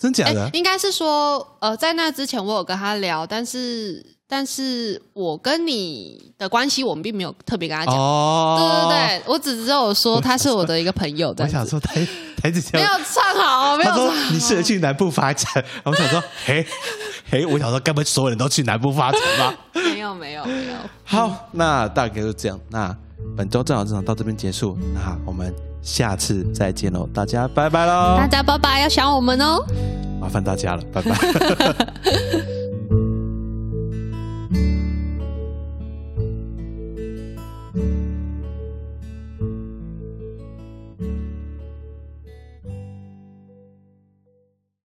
[0.00, 0.50] 真假的？
[0.54, 4.04] 应该是说，呃，在那之前我有跟他聊，但是。
[4.32, 7.92] 但是我跟你的关系，我们并没有特别跟他讲。
[7.96, 11.34] 哦，对对对，我只知道我说他是我的一个朋友。
[11.36, 12.06] 我想说台
[12.40, 14.32] 台子没有唱好，没有唱。
[14.32, 15.64] 你适合去南部发展。
[15.82, 16.64] 我想说， 嘿，
[17.28, 19.52] 嘿，我想说，该不会所有人都去南部发展吧？
[19.74, 20.74] 没有，没有，没有。
[21.02, 22.56] 好，那大概就这样。
[22.68, 22.96] 那
[23.36, 24.78] 本周正好正好到这边结束。
[24.94, 28.16] 那我们下次再见喽，大家拜拜喽！
[28.16, 29.64] 大家拜拜，要想我们哦。
[30.20, 31.16] 麻烦大家了，拜拜。